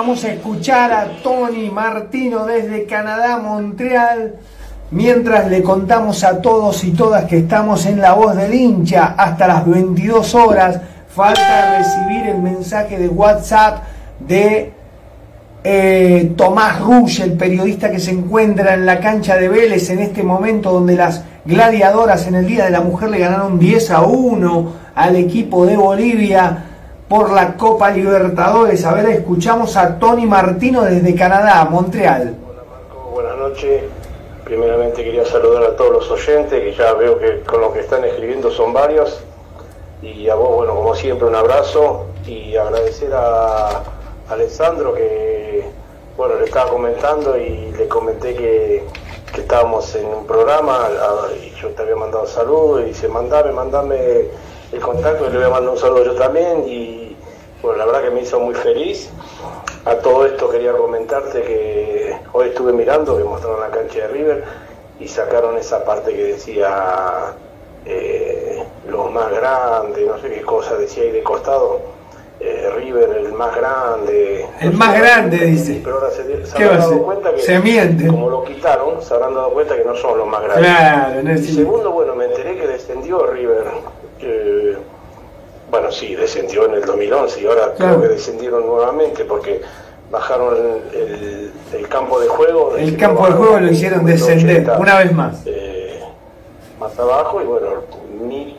[0.00, 4.34] vamos a escuchar a Tony Martino desde Canadá, Montreal,
[4.92, 9.46] mientras le contamos a todos y todas que estamos en La Voz del Hincha hasta
[9.46, 10.80] las 22 horas.
[11.14, 13.82] Falta recibir el mensaje de WhatsApp
[14.20, 14.72] de
[15.64, 20.22] eh, Tomás Rush, el periodista que se encuentra en la cancha de Vélez en este
[20.22, 24.72] momento donde las gladiadoras en el Día de la Mujer le ganaron 10 a 1
[24.94, 26.69] al equipo de Bolivia
[27.10, 28.84] por la Copa Libertadores.
[28.84, 32.36] A ver, escuchamos a Tony Martino desde Canadá, Montreal.
[32.48, 33.82] Hola Marco, buenas noches.
[34.44, 38.04] Primeramente quería saludar a todos los oyentes, que ya veo que con lo que están
[38.04, 39.24] escribiendo son varios.
[40.02, 43.82] Y a vos, bueno, como siempre, un abrazo y agradecer a
[44.28, 45.64] Alessandro que,
[46.16, 48.84] bueno, le estaba comentando y le comenté que,
[49.36, 53.96] estábamos en un programa a- y yo te había mandado saludos y dice, mandame, mandame
[54.72, 57.16] el contacto le voy a mandar un saludo yo también y,
[57.62, 59.10] bueno, la verdad que me hizo muy feliz.
[59.84, 64.44] A todo esto quería comentarte que hoy estuve mirando, que mostraron la cancha de River
[65.00, 67.34] y sacaron esa parte que decía
[67.86, 71.80] eh, los más grandes, no sé qué cosa decía ahí de costado.
[72.40, 74.46] eh, River el más grande.
[74.60, 75.80] El No más sé, grande, dice.
[75.84, 78.06] Pero ahora se, se ¿Qué va a habrán dado cuenta que Se miente.
[78.06, 80.66] como lo quitaron, se habrán dado cuenta que no son los más grandes.
[80.66, 83.64] Claro, no Y segundo, bueno, me enteré que descendió River.
[84.22, 84.76] Eh,
[85.70, 87.96] bueno, sí, descendió en el 2011 y ahora Claro.
[87.96, 89.60] creo que descendieron nuevamente porque
[90.10, 90.56] bajaron
[90.92, 92.76] el, el- campo de juego.
[92.76, 95.42] El campo de juego lo hicieron descender, una vez más.
[95.46, 96.00] eh,
[96.78, 97.66] más abajo y bueno,
[98.20, 98.56] mi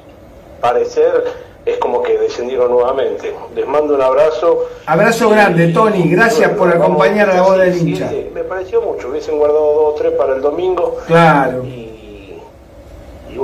[0.61, 1.23] parecer
[1.65, 3.33] es como que descendieron nuevamente.
[3.55, 4.65] Les mando un abrazo.
[4.85, 6.09] Abrazo grande, Tony.
[6.09, 8.09] Gracias por acompañar a la voz del hincha.
[8.33, 9.09] me pareció mucho.
[9.09, 10.97] Hubiesen guardado dos o tres para el domingo.
[11.07, 11.63] Claro.
[11.65, 11.90] Y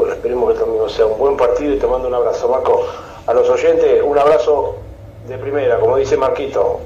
[0.05, 2.85] esperemos que el domingo sea un buen partido y te mando un abrazo, Marco.
[3.25, 4.75] A los oyentes, un abrazo
[5.27, 6.79] de primera, como dice Marquito.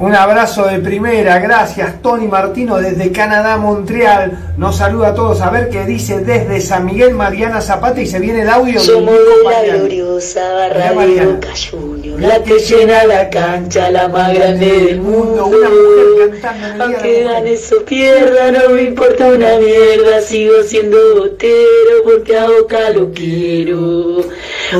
[0.00, 4.54] Un abrazo de primera, gracias Tony Martino desde Canadá, Montreal.
[4.56, 8.20] Nos saluda a todos a ver qué dice desde San Miguel Mariana Zapata y se
[8.20, 8.78] viene el audio.
[8.78, 11.26] Somos de la gloriosa barra de.
[11.26, 15.46] Boca Juniors, la que llena la cancha, la más grande del mundo.
[15.46, 22.04] Una mujer cantando Aunque ganes o pierda, no me importa una mierda, sigo siendo botero
[22.04, 24.22] porque a Boca lo quiero.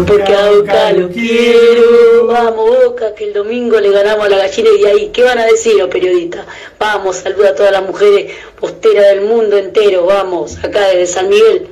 [0.06, 2.26] Porque a Boca lo quiero.
[2.28, 5.46] Vamos Boca, que el domingo le ganamos a la gallina y de ¿qué van a
[5.46, 6.46] decir los periodistas?
[6.78, 11.68] Vamos, saluda a todas las mujeres posteras del mundo entero, vamos, acá desde San Miguel.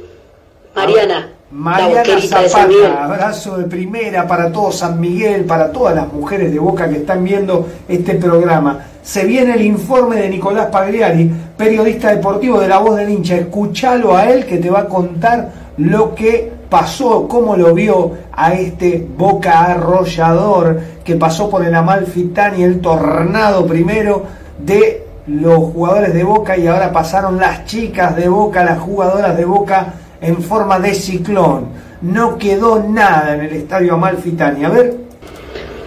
[0.74, 2.84] Mariana, Mariana boquerita de San Miguel.
[2.84, 6.97] Zapata, abrazo de primera para todo San Miguel, para todas las mujeres de Boca que
[6.97, 8.87] están viendo este programa.
[9.03, 13.37] Se viene el informe de Nicolás Pagliari, periodista deportivo de La Voz del Hincha.
[13.37, 18.55] Escuchalo a él que te va a contar lo que pasó, cómo lo vio a
[18.55, 24.25] este Boca arrollador que pasó por el Amalfitani, el tornado primero
[24.59, 29.45] de los jugadores de Boca y ahora pasaron las chicas de Boca, las jugadoras de
[29.45, 31.69] Boca en forma de ciclón.
[32.03, 34.64] No quedó nada en el estadio Amalfitani.
[34.64, 35.07] A ver,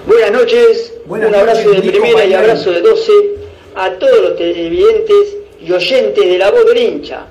[0.09, 3.11] Buenas noches, Buenas un abrazo noches, de primera y abrazo de 12
[3.75, 7.27] a todos los televidentes y oyentes de la voz del hincha,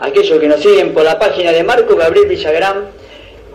[0.00, 2.88] aquellos que nos siguen por la página de Marco Gabriel Villagrán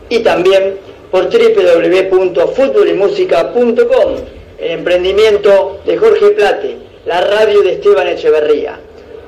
[0.10, 0.78] y también
[1.12, 4.16] por www.futbolymusica.com,
[4.60, 8.80] el emprendimiento de Jorge Plate, la radio de Esteban Echeverría.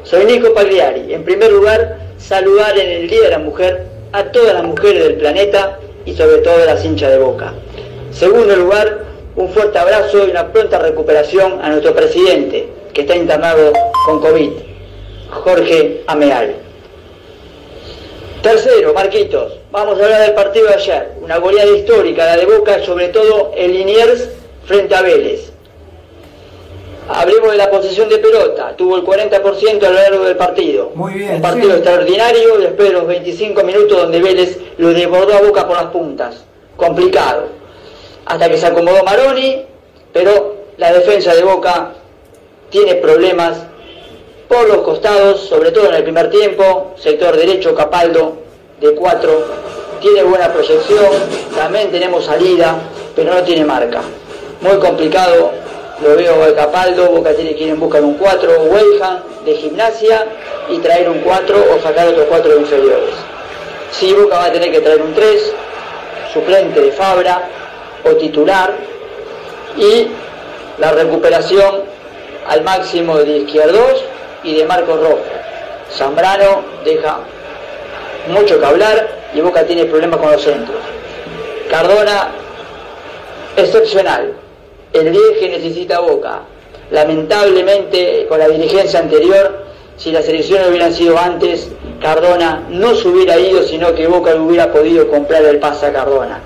[0.04, 1.14] Soy Nico Pagliari.
[1.14, 5.16] En primer lugar, saludar en el Día de la Mujer a todas las mujeres del
[5.16, 7.54] planeta y sobre todo a las hinchas de Boca.
[8.12, 9.06] Segundo lugar,
[9.36, 13.72] un fuerte abrazo y una pronta recuperación a nuestro presidente, que está internado
[14.06, 14.52] con COVID,
[15.30, 16.63] Jorge Ameal.
[18.44, 22.84] Tercero, Marquitos, vamos a hablar del partido de ayer, una goleada histórica, la de Boca,
[22.84, 24.28] sobre todo el Liniers
[24.66, 25.54] frente a Vélez.
[27.08, 30.92] Hablemos de la posesión de pelota, tuvo el 40% a lo largo del partido.
[30.94, 31.76] Muy bien, Un partido sí.
[31.78, 36.44] extraordinario después de los 25 minutos donde Vélez lo desbordó a Boca por las puntas.
[36.76, 37.46] Complicado.
[38.26, 39.64] Hasta que se acomodó Maroni,
[40.12, 41.94] pero la defensa de Boca
[42.70, 43.58] tiene problemas
[44.54, 48.34] por los costados, sobre todo en el primer tiempo, sector derecho Capaldo
[48.80, 49.46] de 4,
[50.00, 51.08] tiene buena proyección,
[51.56, 52.76] también tenemos salida,
[53.16, 54.02] pero no tiene marca.
[54.62, 55.50] Muy complicado,
[56.04, 60.28] lo veo de Capaldo, Boca tiene que ir en busca un 4, Weihan de gimnasia
[60.70, 63.16] y traer un 4 o sacar otros 4 inferiores.
[63.92, 65.54] Si Boca va a tener que traer un 3,
[66.32, 67.50] suplente de Fabra
[68.06, 68.76] o titular
[69.78, 70.10] y
[70.78, 71.82] la recuperación
[72.48, 74.04] al máximo de Izquierdos
[74.44, 75.22] y de Marcos Rojo.
[75.92, 77.20] Zambrano deja
[78.28, 80.78] mucho que hablar y Boca tiene problemas con los centros.
[81.70, 82.32] Cardona,
[83.56, 84.34] excepcional.
[84.92, 86.42] El 10 que necesita Boca.
[86.92, 89.66] Lamentablemente, con la dirigencia anterior,
[89.98, 91.70] si las elecciones hubieran sido antes,
[92.02, 96.42] Cardona no se hubiera ido, sino que Boca hubiera podido comprar el pase a Cardona.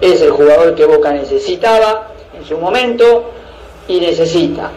[0.00, 3.30] Es el jugador que Boca necesitaba en su momento
[3.86, 4.70] y necesita.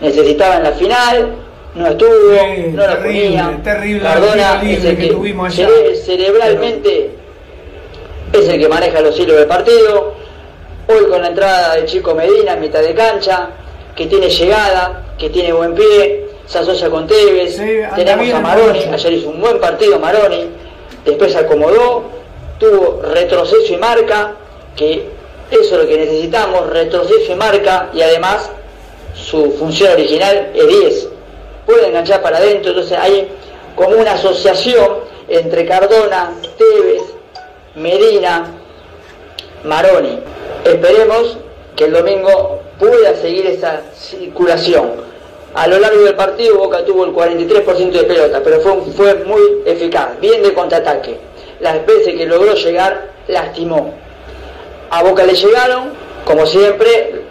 [0.00, 1.32] Necesitaba en la final,
[1.78, 3.60] no estuvo, Sí, no la terrible, ponía.
[3.64, 5.68] terrible Cardona es el que que, tuvimos allá.
[5.68, 7.10] cere- cerebralmente
[8.32, 10.14] es el que maneja los hilos del partido.
[10.88, 13.50] Hoy con la entrada de Chico Medina en mitad de cancha,
[13.94, 17.56] que tiene llegada, que tiene buen pie, se asocia con Tevez.
[17.56, 20.46] Sí, Tenemos bien a Maroni, ayer hizo un buen partido Maroni,
[21.04, 22.04] después se acomodó,
[22.58, 24.34] tuvo retroceso y marca,
[24.76, 25.08] que
[25.50, 28.50] eso es lo que necesitamos, retroceso y marca, y además
[29.14, 31.08] su función original es 10.
[31.68, 33.28] Puede enganchar para adentro, entonces hay
[33.76, 37.02] como una asociación entre Cardona, Tevez,
[37.74, 38.54] Medina,
[39.64, 40.18] Maroni.
[40.64, 41.36] Esperemos
[41.76, 44.92] que el domingo pueda seguir esa circulación.
[45.52, 49.42] A lo largo del partido Boca tuvo el 43% de pelota, pero fue, fue muy
[49.66, 51.20] eficaz, bien de contraataque.
[51.60, 53.92] Las veces que logró llegar, lastimó.
[54.88, 55.90] A Boca le llegaron,
[56.24, 57.24] como siempre,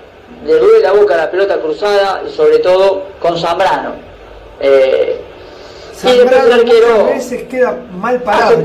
[0.45, 4.07] le duele la boca la pelota cruzada y sobre todo con Zambrano.
[4.60, 5.22] Eh,
[6.03, 8.62] y después arquero veces queda mal parado.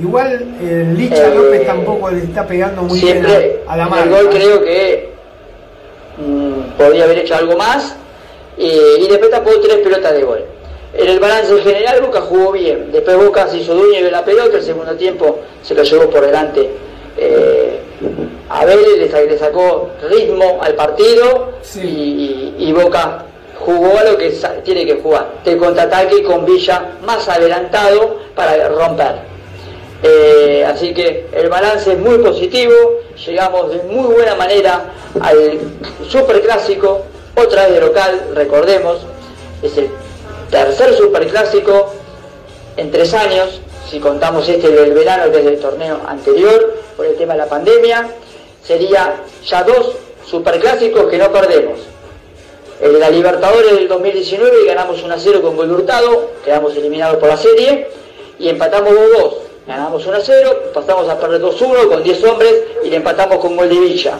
[0.00, 4.04] Igual el Licha Eh, López tampoco le está pegando muy bien a, a la marca.
[4.04, 5.08] el gol creo que
[6.18, 7.96] mm, podría haber hecho algo más
[8.58, 10.44] eh, y después tapó tres pelotas de gol.
[10.96, 14.56] En el balance general Boca jugó bien, después Boca se hizo dueño de la pelota,
[14.58, 16.70] el segundo tiempo se lo llevó por delante.
[17.16, 17.80] eh,
[18.50, 21.80] a Vélez le, sa- le sacó ritmo al partido Sí.
[21.80, 23.24] y, y- y Boca
[23.64, 24.30] jugó a lo que
[24.64, 29.34] tiene que jugar, de contraataque con Villa más adelantado para romper.
[30.02, 32.74] Eh, así que el balance es muy positivo,
[33.26, 35.58] llegamos de muy buena manera al
[36.08, 37.02] superclásico,
[37.36, 38.98] otra vez de local, recordemos,
[39.62, 39.88] es el
[40.50, 41.94] tercer superclásico
[42.76, 47.16] en tres años, si contamos este del verano que es del torneo anterior, por el
[47.16, 48.08] tema de la pandemia,
[48.62, 49.92] sería ya dos
[50.26, 51.93] superclásicos que no perdemos.
[52.84, 56.76] El de la Libertadores del 2019 y ganamos 1 a 0 con gol Hurtado, quedamos
[56.76, 57.88] eliminados por la serie
[58.38, 59.34] y empatamos 2-2.
[59.66, 62.54] Ganamos 1 a 0, pasamos a perder 2-1 con 10 hombres
[62.84, 64.18] y le empatamos con gol de Villa.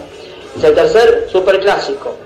[0.56, 2.16] Es el tercer superclásico.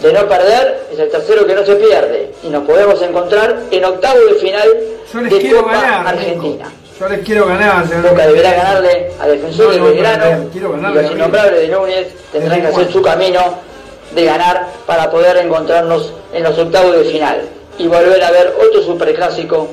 [0.00, 2.32] De no perder, es el tercero que no se pierde.
[2.42, 6.06] Y nos podemos encontrar en octavo de final de Copa ganar.
[6.08, 6.72] Argentina.
[6.98, 7.86] Yo les quiero ganar.
[7.86, 8.10] señor.
[8.10, 12.62] Boca deberá ganarle a Defensor No, de no, Belgrano y los innombrables de Núñez tendrán
[12.62, 13.70] que hacer su camino
[14.14, 17.42] de ganar para poder encontrarnos en los octavos de final
[17.78, 19.68] y volver a ver otro superclásico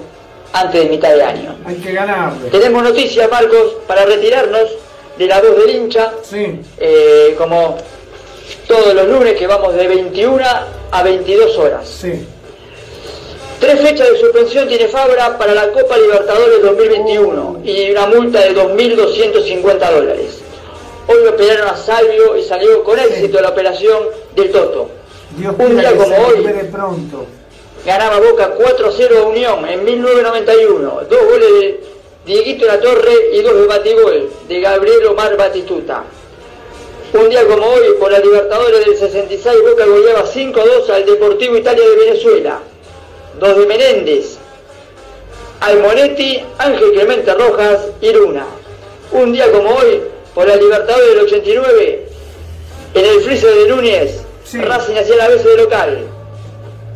[0.53, 1.55] antes de mitad de año.
[1.65, 2.49] Hay que ganarle.
[2.49, 4.69] Tenemos noticias, Marcos, para retirarnos
[5.17, 6.59] de la voz del hincha, Sí.
[6.77, 7.77] eh, como
[8.67, 10.43] todos los lunes que vamos de 21
[10.91, 11.87] a 22 horas.
[11.87, 12.25] Sí.
[13.59, 18.55] Tres fechas de suspensión tiene Fabra para la Copa Libertadores 2021 y una multa de
[18.55, 20.38] 2.250 dólares.
[21.11, 23.97] Hoy lo operaron a Salvio y salió con éxito la operación
[24.35, 24.91] del Toto.
[25.35, 27.25] Dios Un día como hoy pronto.
[27.83, 31.01] ganaba Boca 4-0 a Unión en 1991.
[31.09, 31.83] Dos goles de
[32.27, 36.03] Dieguito La Torre y dos de Batigol de Gabriel Omar Batistuta.
[37.13, 41.89] Un día como hoy, por la Libertadores del 66, Boca goleaba 5-2 al Deportivo Italia
[41.89, 42.59] de Venezuela.
[43.39, 44.37] Dos de Menéndez,
[45.61, 48.45] Almonetti, Ángel Clemente Rojas y Luna.
[49.11, 50.03] Un día como hoy,
[50.33, 52.05] por la Libertadores del 89,
[52.93, 54.57] en el freezer de Núñez, Sí.
[54.59, 56.07] Racing hacía la vez de local.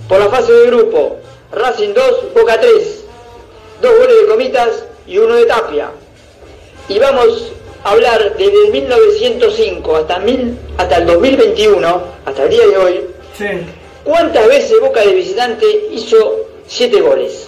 [0.09, 1.17] Por la fase de grupo,
[1.51, 3.03] Racing 2, Boca 3.
[3.81, 5.91] Dos goles de Comitas y uno de Tapia.
[6.89, 7.51] Y vamos
[7.83, 13.01] a hablar desde 1905 hasta, mil, hasta el 2021, hasta el día de hoy,
[13.37, 13.45] Sí.
[14.03, 17.42] ¿Cuántas veces Boca de visitante hizo siete goles?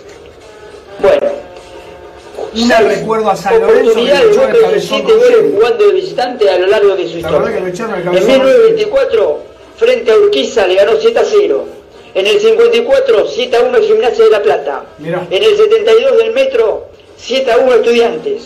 [2.63, 6.67] Una seis recuerdo a San Lorenzo que siete con goles jugando de visitante a lo
[6.67, 7.51] largo de su La historia.
[7.51, 8.27] que En cabezón.
[8.27, 9.39] 1924,
[9.77, 11.65] frente a Urquiza, le ganó 7 a 0.
[12.13, 14.85] En el 54, 7 a 1 Gimnasia de la Plata.
[14.99, 15.27] Mirá.
[15.29, 16.87] En el 72 del Metro,
[17.17, 18.43] 7 a 1 Estudiantes.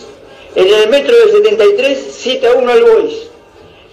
[0.56, 3.14] En el Metro del 73, 7 a 1 al Boys.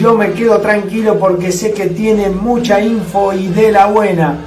[0.00, 4.38] yo me quedo tranquilo porque sé que tiene mucha info y de la buena.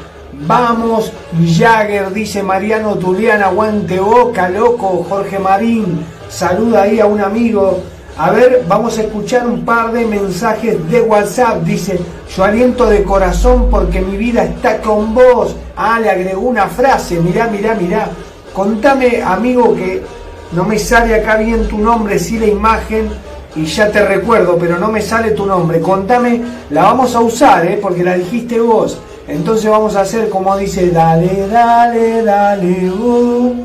[0.46, 1.12] Vamos,
[1.58, 7.80] Jagger, dice Mariano Tulián, aguante boca, loco, Jorge Marín, saluda ahí a un amigo.
[8.18, 11.64] A ver, vamos a escuchar un par de mensajes de WhatsApp.
[11.64, 11.98] Dice,
[12.36, 15.56] yo aliento de corazón porque mi vida está con vos.
[15.78, 18.10] Ah, le agregó una frase, mirá, mirá, mirá.
[18.54, 20.04] Contame, amigo, que
[20.52, 23.10] no me sale acá bien tu nombre, sí la imagen
[23.56, 25.80] y ya te recuerdo, pero no me sale tu nombre.
[25.80, 27.80] Contame, la vamos a usar, ¿eh?
[27.82, 29.00] porque la dijiste vos.
[29.28, 33.56] Entonces vamos a hacer como dice, dale, dale, dale, uh.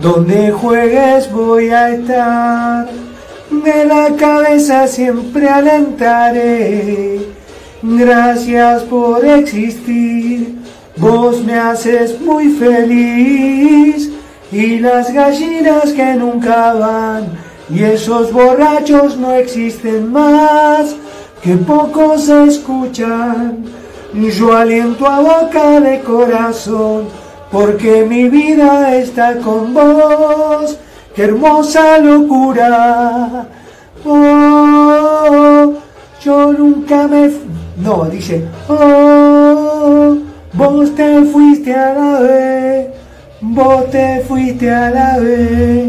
[0.00, 2.88] Donde juegues voy a estar.
[3.50, 7.20] De la cabeza siempre alentaré.
[7.82, 10.56] Gracias por existir.
[10.96, 14.10] Vos me haces muy feliz.
[14.50, 17.28] Y las gallinas que nunca van.
[17.68, 20.96] Y esos borrachos no existen más.
[21.42, 23.79] Que pocos escuchan.
[24.12, 27.04] Yo aliento a boca de corazón.
[27.50, 30.78] Porque mi vida está con vos.
[31.14, 33.46] Qué hermosa locura.
[34.04, 35.74] Oh,
[36.22, 37.30] yo nunca me...
[37.82, 38.44] No, dice...
[38.68, 40.16] Oh,
[40.52, 42.88] vos te fuiste a la vez.
[43.40, 45.88] Vos te fuiste a la vez.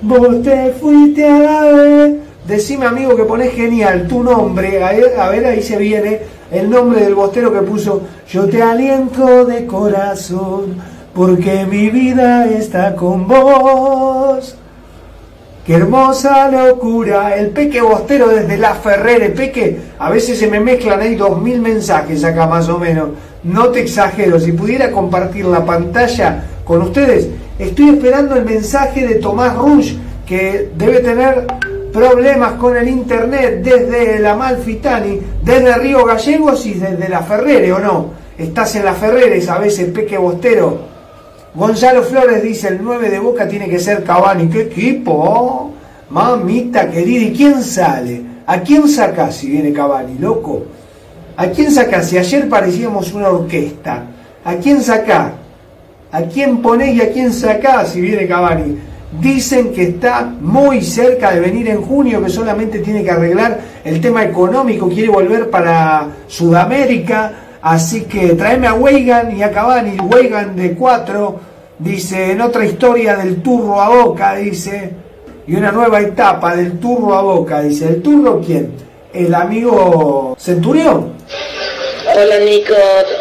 [0.00, 2.14] Vos te fuiste a la vez.
[2.46, 4.82] Decime amigo que pones genial tu nombre.
[4.82, 6.20] A ver, ahí se viene
[6.52, 8.02] el nombre del bostero que puso.
[8.28, 10.76] Yo te aliento de corazón.
[11.14, 14.56] Porque mi vida está con vos.
[15.66, 17.36] Qué hermosa locura.
[17.36, 19.28] El Peque Bostero desde La Ferrere.
[19.28, 23.10] Peque, a veces se me mezclan ahí dos mil mensajes acá más o menos.
[23.44, 24.40] No te exagero.
[24.40, 27.28] Si pudiera compartir la pantalla con ustedes,
[27.58, 29.94] estoy esperando el mensaje de Tomás Rush,
[30.26, 31.46] que debe tener
[31.92, 37.78] problemas con el internet desde la Malfitani, desde Río Gallegos y desde La Ferrere, ¿o
[37.78, 38.10] no?
[38.38, 40.92] Estás en La Ferrere, sabes, el Peque Bostero.
[41.54, 44.48] Gonzalo Flores dice, el 9 de Boca tiene que ser Cavani.
[44.48, 45.70] ¿Qué equipo?
[46.08, 48.22] Mamita querida, ¿y quién sale?
[48.46, 50.64] ¿A quién sacás si viene Cavani, loco?
[51.36, 52.08] ¿A quién sacás?
[52.08, 54.04] Si ayer parecíamos una orquesta.
[54.44, 55.32] ¿A quién sacás?
[56.10, 58.78] ¿A quién ponés y a quién sacás si viene Cavani?
[59.20, 64.00] Dicen que está muy cerca de venir en junio, que solamente tiene que arreglar el
[64.00, 67.32] tema económico, quiere volver para Sudamérica.
[67.60, 69.98] Así que tráeme a Weigan y a Cavani.
[70.00, 71.40] Weigan de 4,
[71.78, 74.92] dice, en otra historia del turro a boca, dice,
[75.46, 77.88] y una nueva etapa del turro a boca, dice.
[77.88, 78.72] ¿El turro quién?
[79.12, 81.12] El amigo Centurión.
[82.14, 82.74] Hola Nico,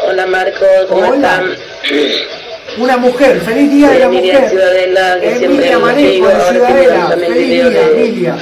[0.09, 1.15] hola Marcos, ¿cómo Hola.
[1.15, 1.43] están?
[2.77, 4.49] Una mujer, feliz día de la Emilia mujer.
[4.49, 8.35] Ciudadela, que siempre Emilia Manejo de Ciudadela, feliz día, de- Emilia.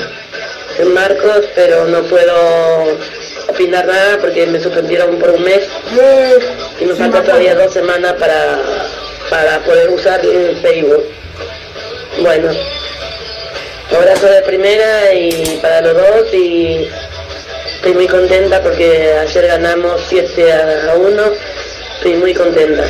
[0.77, 2.97] de Marcos, pero no puedo
[3.49, 5.67] opinar nada porque me suspendieron por un mes
[5.99, 6.39] Eh,
[6.79, 8.59] y me sí, falta me todavía dos semanas para,
[9.29, 11.03] para poder usar el Facebook.
[12.21, 12.51] Bueno,
[13.97, 16.87] abrazo de primera y para los dos y
[17.77, 21.23] estoy muy contenta porque ayer ganamos 7 a 1,
[21.97, 22.83] estoy muy contenta.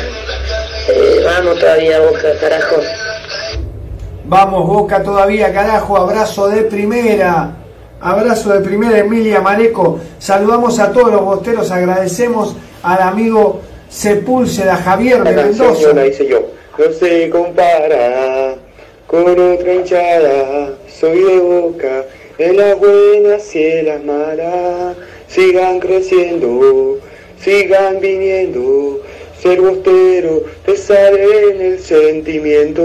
[0.88, 2.76] Eh, vamos todavía Boca, carajo.
[4.24, 7.56] Vamos, Boca todavía, carajo, abrazo de primera.
[8.00, 10.00] Abrazo de primera, Emilia Mareco.
[10.18, 13.60] Saludamos a todos los bosteros, agradecemos al amigo
[13.90, 15.92] Sepúlveda Javier de Mendoza.
[15.92, 16.40] la hice yo.
[16.78, 18.54] No se compara
[19.06, 20.70] con otra hinchada.
[20.88, 22.04] Soy de boca,
[22.38, 24.96] en las buenas y en las malas.
[25.28, 26.98] Sigan creciendo,
[27.38, 29.00] sigan viniendo.
[29.42, 32.82] Ser bostero, te sale en el sentimiento.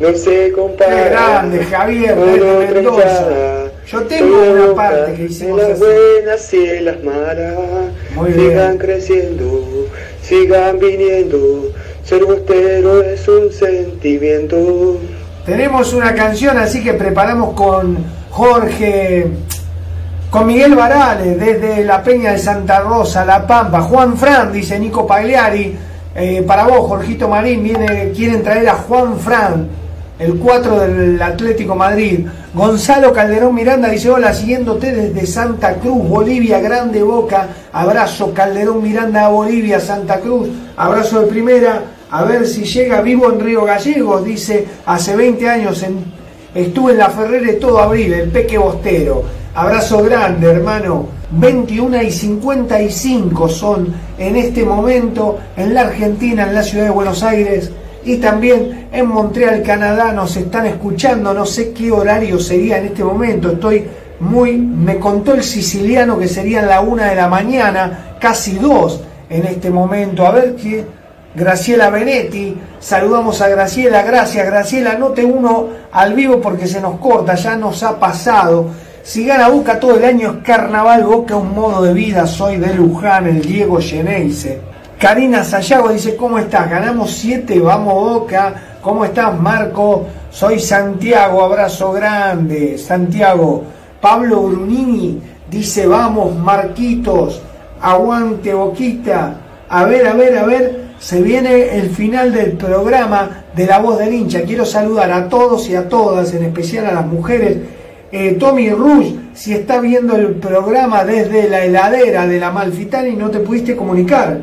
[0.00, 0.96] No se compara.
[0.96, 3.70] Qué grande, Javier, Mendoza.
[3.86, 5.84] Yo tengo una parte que hicimos las así.
[5.84, 7.54] buenas y las malas.
[8.16, 8.50] Muy bien.
[8.50, 9.88] sigan creciendo,
[10.22, 11.70] sigan viniendo.
[12.02, 14.98] Ser bostero es un sentimiento.
[15.46, 17.98] Tenemos una canción así que preparamos con
[18.30, 19.26] Jorge,
[20.34, 23.82] con Miguel Varales, desde la Peña de Santa Rosa, La Pampa.
[23.82, 25.76] Juan Fran, dice Nico Pagliari.
[26.12, 29.68] Eh, para vos, Jorgito Marín, viene, quieren traer a Juan Fran,
[30.18, 32.26] el 4 del Atlético Madrid.
[32.52, 37.46] Gonzalo Calderón Miranda dice, hola, siguiéndote desde Santa Cruz, Bolivia, Grande Boca.
[37.72, 40.48] Abrazo, Calderón Miranda a Bolivia, Santa Cruz.
[40.76, 41.80] Abrazo de primera.
[42.10, 46.04] A ver si llega vivo en Río Gallegos, dice, hace 20 años en-
[46.56, 49.43] estuve en la Ferrere todo abril, el Peque Bostero.
[49.54, 51.06] Abrazo grande, hermano.
[51.30, 57.22] 21 y 55 son en este momento en la Argentina, en la ciudad de Buenos
[57.22, 57.70] Aires
[58.04, 60.10] y también en Montreal, Canadá.
[60.12, 63.52] Nos están escuchando, no sé qué horario sería en este momento.
[63.52, 63.86] Estoy
[64.18, 64.56] muy.
[64.56, 69.70] Me contó el siciliano que serían la una de la mañana, casi dos en este
[69.70, 70.26] momento.
[70.26, 70.84] A ver qué.
[71.36, 77.34] Graciela Benetti, saludamos a Graciela, gracias Graciela, note uno al vivo porque se nos corta,
[77.34, 78.70] ya nos ha pasado.
[79.04, 82.72] Si gana Boca todo el año es carnaval, Boca un modo de vida, soy de
[82.72, 84.60] Luján, el Diego Geneise.
[84.98, 86.70] Karina Sayago dice, ¿cómo estás?
[86.70, 88.54] Ganamos siete, vamos Boca.
[88.80, 90.06] ¿Cómo estás Marco?
[90.30, 92.78] Soy Santiago, abrazo grande.
[92.78, 93.64] Santiago.
[94.00, 97.42] Pablo Brunini dice, vamos Marquitos,
[97.82, 99.36] aguante Boquita.
[99.68, 103.98] A ver, a ver, a ver, se viene el final del programa de La Voz
[103.98, 104.44] del Hincha.
[104.44, 107.83] Quiero saludar a todos y a todas, en especial a las mujeres.
[108.16, 113.16] Eh, Tommy Rush, si está viendo el programa desde la heladera de la Malfitani y
[113.16, 114.40] no te pudiste comunicar,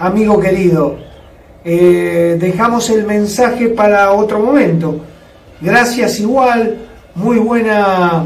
[0.00, 0.96] amigo querido,
[1.64, 4.96] eh, dejamos el mensaje para otro momento.
[5.60, 6.76] Gracias igual,
[7.14, 8.24] muy buena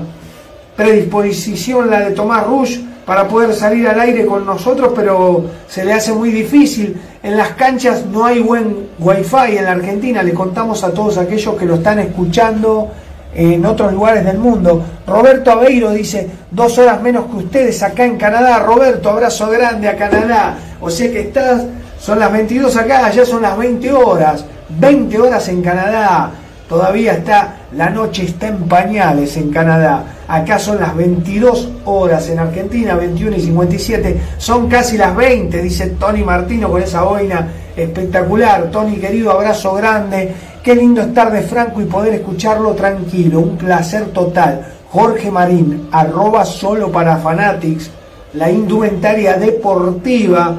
[0.75, 5.93] predisposición la de Tomás Rush para poder salir al aire con nosotros, pero se le
[5.93, 6.99] hace muy difícil.
[7.23, 11.57] En las canchas no hay buen wifi en la Argentina, le contamos a todos aquellos
[11.57, 12.91] que lo están escuchando
[13.35, 14.85] en otros lugares del mundo.
[15.07, 18.59] Roberto Aveiro dice, dos horas menos que ustedes acá en Canadá.
[18.61, 20.57] Roberto, abrazo grande a Canadá.
[20.81, 21.65] O sea que estás,
[21.99, 24.45] son las 22 acá, ya son las 20 horas.
[24.69, 26.31] 20 horas en Canadá.
[26.69, 30.05] Todavía está, la noche está en pañales en Canadá.
[30.27, 34.21] Acá son las 22 horas en Argentina, 21 y 57.
[34.39, 38.71] Son casi las 20, dice Tony Martino con esa boina espectacular.
[38.71, 40.33] Tony, querido, abrazo grande.
[40.63, 43.41] Qué lindo estar de Franco y poder escucharlo tranquilo.
[43.41, 44.65] Un placer total.
[44.91, 47.91] Jorge Marín, arroba solo para Fanatics,
[48.35, 50.55] la indumentaria deportiva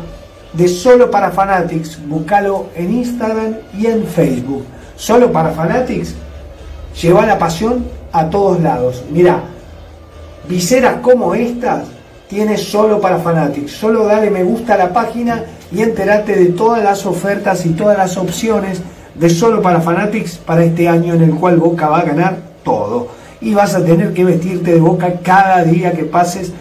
[0.52, 2.06] de Solo para Fanatics.
[2.06, 4.66] Búscalo en Instagram y en Facebook.
[4.98, 6.16] Solo para Fanatics,
[7.02, 9.06] lleva la pasión a todos lados.
[9.10, 9.40] Mirá,
[10.50, 11.84] viseras como estas
[12.28, 13.72] tienes solo para Fanatics.
[13.72, 17.98] Solo dale me gusta a la página y entérate de todas las ofertas y todas
[17.98, 18.82] las opciones
[19.16, 23.08] de solo para Fanatics para este año en el cual Boca va a ganar todo.
[23.42, 26.52] Y vas a tener que vestirte de Boca cada día que pases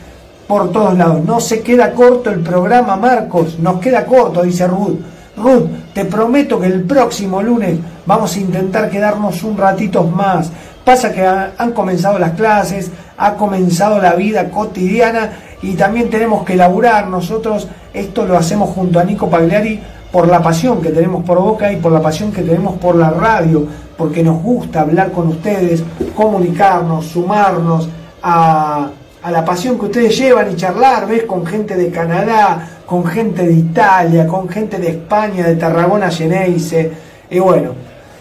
[0.48, 1.24] por todos lados.
[1.24, 3.58] No se queda corto el programa, Marcos.
[3.58, 4.98] Nos queda corto, dice Ruth.
[5.36, 10.50] Ruth, Te prometo que el próximo lunes vamos a intentar quedarnos un ratito más.
[10.84, 15.30] Pasa que han comenzado las clases, ha comenzado la vida cotidiana
[15.62, 17.06] y también tenemos que laburar.
[17.08, 19.80] Nosotros esto lo hacemos junto a Nico Pagliari
[20.12, 23.10] por la pasión que tenemos por Boca y por la pasión que tenemos por la
[23.10, 25.82] radio, porque nos gusta hablar con ustedes,
[26.14, 27.88] comunicarnos, sumarnos
[28.22, 28.90] a,
[29.22, 31.22] a la pasión que ustedes llevan y charlar, ¿ves?
[31.22, 36.92] Con gente de Canadá, con gente de Italia, con gente de España, de Tarragona, Geneise.
[37.30, 37.70] Y bueno,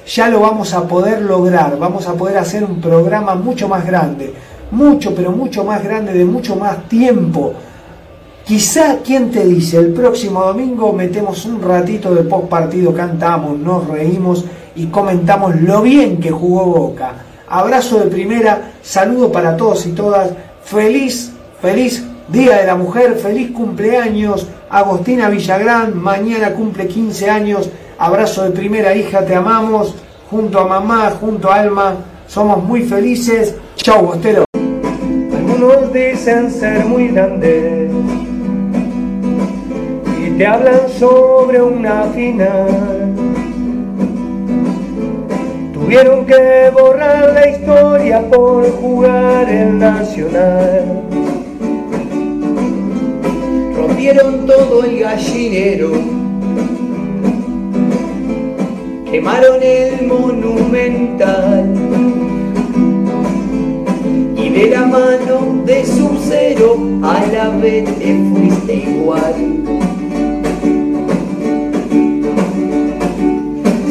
[0.07, 4.33] ya lo vamos a poder lograr, vamos a poder hacer un programa mucho más grande,
[4.71, 7.53] mucho, pero mucho más grande, de mucho más tiempo.
[8.51, 9.77] Quizá, ¿quién te dice?
[9.77, 14.43] El próximo domingo metemos un ratito de post partido, cantamos, nos reímos
[14.75, 17.13] y comentamos lo bien que jugó Boca.
[17.47, 20.31] Abrazo de primera, saludo para todos y todas.
[20.65, 21.31] Feliz,
[21.61, 24.45] feliz Día de la Mujer, feliz cumpleaños.
[24.69, 27.69] Agostina Villagrán, mañana cumple 15 años.
[27.97, 29.95] Abrazo de primera hija, te amamos.
[30.29, 31.95] Junto a mamá, junto a Alma,
[32.27, 33.55] somos muy felices.
[33.77, 34.43] Chau, Bostero.
[34.53, 38.00] Algunos dicen ser muy grandes
[40.41, 43.13] te hablan sobre una final.
[45.71, 51.03] Tuvieron que borrar la historia por jugar el Nacional.
[53.75, 55.91] Rompieron todo el gallinero,
[59.11, 61.71] quemaron el monumental
[64.35, 70.00] y de la mano de su cero a la vez te fuiste igual.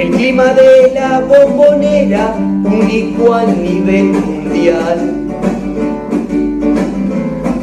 [0.00, 2.34] el clima de la bombonera
[2.64, 5.28] único a nivel mundial.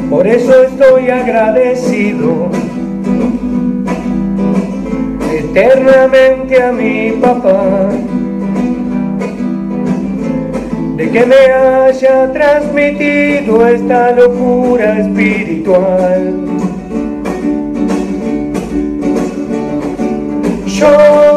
[0.08, 2.50] Por eso estoy agradecido
[5.34, 7.90] eternamente a mi papá
[10.96, 16.34] de que me haya transmitido esta locura espiritual.
[20.68, 21.37] Yo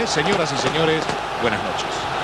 [0.00, 0.06] ¿eh?
[0.06, 1.02] señoras y señores,
[1.42, 2.19] buenas noches.